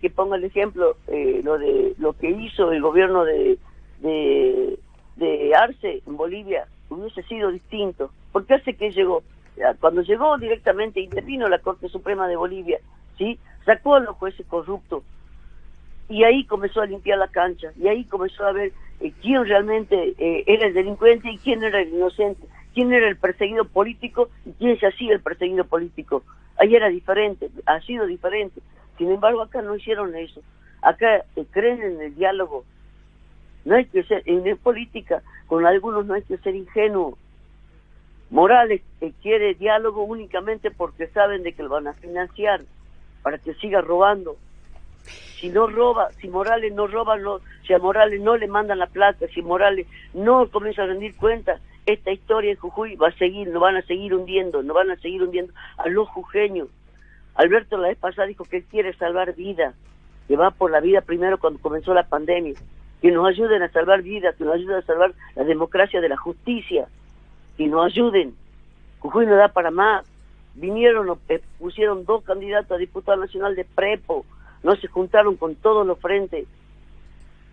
que 0.00 0.10
ponga 0.10 0.36
el 0.36 0.44
ejemplo, 0.44 0.96
eh, 1.08 1.40
lo 1.42 1.58
de 1.58 1.94
lo 1.98 2.12
que 2.12 2.30
hizo 2.30 2.70
el 2.72 2.82
gobierno 2.82 3.24
de, 3.24 3.58
de, 4.00 4.78
de 5.16 5.54
Arce 5.54 6.02
en 6.06 6.16
Bolivia, 6.16 6.66
hubiese 6.90 7.22
sido 7.24 7.50
distinto. 7.50 8.10
porque 8.32 8.54
hace 8.54 8.74
que 8.74 8.90
llegó? 8.90 9.22
Cuando 9.80 10.02
llegó 10.02 10.36
directamente, 10.36 11.00
intervino 11.00 11.48
la 11.48 11.60
Corte 11.60 11.88
Suprema 11.88 12.28
de 12.28 12.36
Bolivia, 12.36 12.78
¿sí? 13.16 13.38
Sacó 13.64 13.94
a 13.94 14.00
los 14.00 14.16
jueces 14.16 14.46
corruptos, 14.46 15.02
y 16.08 16.24
ahí 16.24 16.44
comenzó 16.44 16.80
a 16.80 16.86
limpiar 16.86 17.18
la 17.18 17.28
cancha, 17.28 17.72
y 17.76 17.88
ahí 17.88 18.04
comenzó 18.04 18.44
a 18.44 18.52
ver 18.52 18.72
eh, 19.00 19.12
quién 19.20 19.44
realmente 19.44 20.14
eh, 20.18 20.44
era 20.46 20.66
el 20.66 20.74
delincuente 20.74 21.30
y 21.30 21.38
quién 21.38 21.62
era 21.64 21.80
el 21.80 21.88
inocente, 21.88 22.46
quién 22.74 22.92
era 22.92 23.08
el 23.08 23.16
perseguido 23.16 23.64
político 23.64 24.28
y 24.44 24.52
quién 24.52 24.78
se 24.78 24.86
hacía 24.86 25.12
el 25.12 25.20
perseguido 25.20 25.64
político. 25.64 26.22
Ahí 26.58 26.74
era 26.74 26.88
diferente, 26.88 27.50
ha 27.66 27.80
sido 27.80 28.06
diferente. 28.06 28.60
Sin 28.96 29.10
embargo, 29.10 29.42
acá 29.42 29.60
no 29.60 29.76
hicieron 29.76 30.14
eso. 30.16 30.40
Acá 30.80 31.24
eh, 31.34 31.44
creen 31.50 31.82
en 31.82 32.00
el 32.00 32.14
diálogo. 32.14 32.64
No 33.64 33.74
hay 33.74 33.86
que 33.86 34.04
ser, 34.04 34.22
en 34.26 34.56
política, 34.58 35.22
con 35.48 35.66
algunos 35.66 36.06
no 36.06 36.14
hay 36.14 36.22
que 36.22 36.38
ser 36.38 36.54
ingenuo. 36.54 37.18
Morales 38.30 38.82
quiere 39.22 39.54
diálogo 39.54 40.02
únicamente 40.04 40.70
porque 40.70 41.08
saben 41.08 41.42
de 41.42 41.52
que 41.52 41.62
lo 41.62 41.68
van 41.68 41.86
a 41.88 41.92
financiar 41.94 42.62
para 43.22 43.38
que 43.38 43.54
siga 43.54 43.80
robando 43.80 44.36
si 45.40 45.50
no 45.50 45.66
roba, 45.66 46.10
si 46.20 46.28
Morales 46.28 46.72
no 46.72 46.86
roba, 46.86 47.16
si 47.66 47.72
a 47.72 47.78
Morales 47.78 48.20
no 48.20 48.36
le 48.36 48.48
mandan 48.48 48.78
la 48.78 48.86
plata, 48.86 49.26
si 49.28 49.42
Morales 49.42 49.86
no 50.14 50.48
comienza 50.48 50.82
a 50.82 50.86
rendir 50.86 51.14
cuentas, 51.16 51.60
esta 51.84 52.10
historia 52.10 52.50
de 52.50 52.56
Jujuy 52.56 52.96
va 52.96 53.08
a 53.08 53.12
seguir, 53.12 53.48
nos 53.48 53.60
van 53.60 53.76
a 53.76 53.82
seguir 53.82 54.14
hundiendo, 54.14 54.62
nos 54.62 54.74
van 54.74 54.90
a 54.90 54.96
seguir 54.96 55.22
hundiendo 55.22 55.52
a 55.76 55.88
los 55.88 56.08
jujeños. 56.08 56.68
Alberto 57.34 57.76
la 57.76 57.88
vez 57.88 57.98
pasada 57.98 58.26
dijo 58.26 58.44
que 58.44 58.58
él 58.58 58.64
quiere 58.64 58.94
salvar 58.94 59.34
vidas, 59.34 59.74
que 60.26 60.36
va 60.36 60.50
por 60.50 60.70
la 60.70 60.80
vida 60.80 61.02
primero 61.02 61.38
cuando 61.38 61.60
comenzó 61.60 61.92
la 61.92 62.08
pandemia, 62.08 62.54
que 63.02 63.10
nos 63.10 63.28
ayuden 63.28 63.62
a 63.62 63.70
salvar 63.70 64.02
vidas, 64.02 64.34
que 64.36 64.44
nos 64.44 64.54
ayuden 64.54 64.78
a 64.78 64.82
salvar 64.82 65.12
la 65.34 65.44
democracia 65.44 66.00
de 66.00 66.08
la 66.08 66.16
justicia, 66.16 66.88
que 67.56 67.66
nos 67.66 67.84
ayuden. 67.86 68.34
Jujuy 69.00 69.26
no 69.26 69.36
da 69.36 69.48
para 69.48 69.70
más. 69.70 70.04
Vinieron, 70.54 71.18
eh, 71.28 71.42
pusieron 71.58 72.06
dos 72.06 72.24
candidatos 72.24 72.72
a 72.72 72.78
diputado 72.78 73.18
nacional 73.18 73.54
de 73.54 73.66
Prepo, 73.66 74.24
no 74.66 74.74
se 74.74 74.88
juntaron 74.88 75.36
con 75.36 75.54
todos 75.54 75.86
los 75.86 76.00
frentes. 76.00 76.48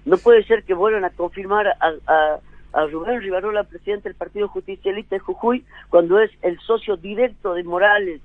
No 0.03 0.17
puede 0.17 0.43
ser 0.45 0.63
que 0.63 0.73
vuelvan 0.73 1.05
a 1.05 1.11
confirmar 1.11 1.67
a, 1.67 2.39
a, 2.73 2.85
Rubén 2.87 3.21
Rivarola, 3.21 3.65
presidente 3.65 4.09
del 4.09 4.17
Partido 4.17 4.47
Justicialista 4.47 5.15
de 5.15 5.19
Jujuy, 5.19 5.63
cuando 5.89 6.19
es 6.19 6.31
el 6.41 6.59
socio 6.61 6.97
directo 6.97 7.53
de 7.53 7.63
Morales. 7.63 8.19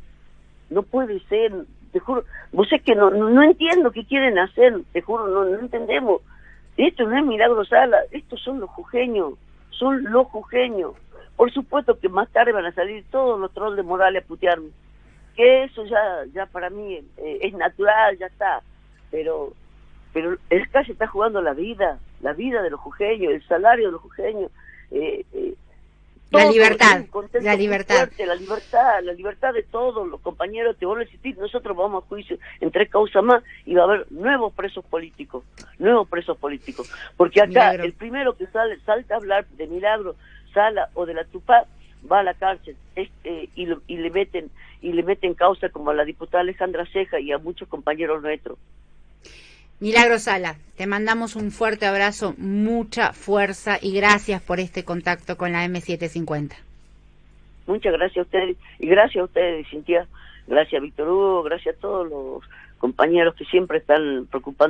No 0.70 0.82
puede 0.82 1.20
ser, 1.26 1.52
te 1.92 2.00
juro. 2.00 2.24
Vos 2.50 2.72
es 2.72 2.82
que 2.82 2.94
no, 2.94 3.10
no 3.10 3.42
entiendo 3.42 3.90
qué 3.90 4.06
quieren 4.06 4.38
hacer, 4.38 4.80
te 4.92 5.02
juro, 5.02 5.28
no, 5.28 5.44
no 5.44 5.58
entendemos. 5.58 6.22
Esto 6.78 7.06
no 7.06 7.18
es 7.18 7.26
Milagro 7.26 7.66
Sala, 7.66 7.98
estos 8.10 8.40
son 8.40 8.58
los 8.58 8.70
jujeños, 8.70 9.34
son 9.68 10.02
los 10.04 10.28
jujeños. 10.28 10.92
Por 11.36 11.52
supuesto 11.52 11.98
que 12.00 12.08
más 12.08 12.30
tarde 12.30 12.52
van 12.52 12.64
a 12.64 12.72
salir 12.72 13.04
todos 13.10 13.38
los 13.38 13.52
trolls 13.52 13.76
de 13.76 13.82
Morales 13.82 14.24
a 14.24 14.26
putearme. 14.26 14.70
Que 15.36 15.64
eso 15.64 15.84
ya, 15.84 16.24
ya 16.32 16.46
para 16.46 16.70
mí 16.70 16.94
eh, 16.94 17.38
es 17.42 17.52
natural, 17.52 18.16
ya 18.16 18.26
está 18.26 18.62
pero 19.10 19.52
pero 20.12 20.36
el 20.50 20.68
se 20.70 20.92
está 20.92 21.06
jugando 21.06 21.42
la 21.42 21.52
vida, 21.52 21.98
la 22.20 22.32
vida 22.32 22.62
de 22.62 22.70
los 22.70 22.80
jujeños, 22.80 23.32
el 23.32 23.46
salario 23.46 23.86
de 23.86 23.92
los 23.92 24.00
jujeños. 24.00 24.50
Eh, 24.90 25.24
eh, 25.32 25.54
la 26.30 26.50
libertad, 26.50 27.04
la 27.40 27.54
libertad. 27.54 28.10
la 28.18 28.34
libertad, 28.34 29.02
la 29.02 29.12
libertad 29.14 29.54
de 29.54 29.62
todos 29.62 30.06
los 30.06 30.20
compañeros, 30.20 30.76
te 30.76 30.84
vuelvo 30.84 31.00
a 31.00 31.04
insistir, 31.04 31.38
nosotros 31.38 31.74
vamos 31.74 32.04
a 32.04 32.06
juicio 32.06 32.36
en 32.60 32.70
tres 32.70 32.90
causas 32.90 33.24
más 33.24 33.42
y 33.64 33.74
va 33.74 33.82
a 33.82 33.84
haber 33.84 34.12
nuevos 34.12 34.52
presos 34.52 34.84
políticos, 34.84 35.44
nuevos 35.78 36.06
presos 36.06 36.36
políticos. 36.36 36.92
Porque 37.16 37.40
acá 37.40 37.72
el 37.72 37.94
primero 37.94 38.36
que 38.36 38.46
sale, 38.48 38.78
salta 38.80 39.14
a 39.14 39.18
hablar 39.18 39.46
de 39.56 39.66
Milagro, 39.68 40.16
Sala 40.52 40.90
o 40.92 41.06
de 41.06 41.14
la 41.14 41.24
Tupá, 41.24 41.64
va 42.10 42.20
a 42.20 42.22
la 42.22 42.34
cárcel 42.34 42.76
eh, 42.96 43.48
y, 43.54 43.68
y 43.86 43.96
le 43.96 44.10
meten 44.10 44.50
y 44.82 44.92
le 44.92 45.02
meten 45.02 45.34
causa 45.34 45.70
como 45.70 45.90
a 45.90 45.94
la 45.94 46.04
diputada 46.04 46.42
Alejandra 46.42 46.86
Ceja 46.92 47.18
y 47.20 47.32
a 47.32 47.38
muchos 47.38 47.68
compañeros 47.68 48.22
nuestros. 48.22 48.58
Milagro 49.80 50.18
Sala, 50.18 50.56
te 50.76 50.88
mandamos 50.88 51.36
un 51.36 51.52
fuerte 51.52 51.86
abrazo, 51.86 52.34
mucha 52.36 53.12
fuerza 53.12 53.78
y 53.80 53.92
gracias 53.94 54.42
por 54.42 54.58
este 54.58 54.84
contacto 54.84 55.36
con 55.36 55.52
la 55.52 55.64
M750. 55.66 56.56
Muchas 57.68 57.92
gracias 57.92 58.18
a 58.18 58.22
ustedes 58.22 58.56
y 58.80 58.88
gracias 58.88 59.22
a 59.22 59.24
ustedes, 59.26 59.68
Cintia. 59.68 60.08
Gracias 60.48 60.82
Víctor 60.82 61.08
Hugo, 61.08 61.42
gracias 61.44 61.76
a 61.76 61.80
todos 61.80 62.08
los 62.10 62.42
compañeros 62.78 63.36
que 63.36 63.44
siempre 63.44 63.78
están 63.78 64.26
preocupando. 64.28 64.66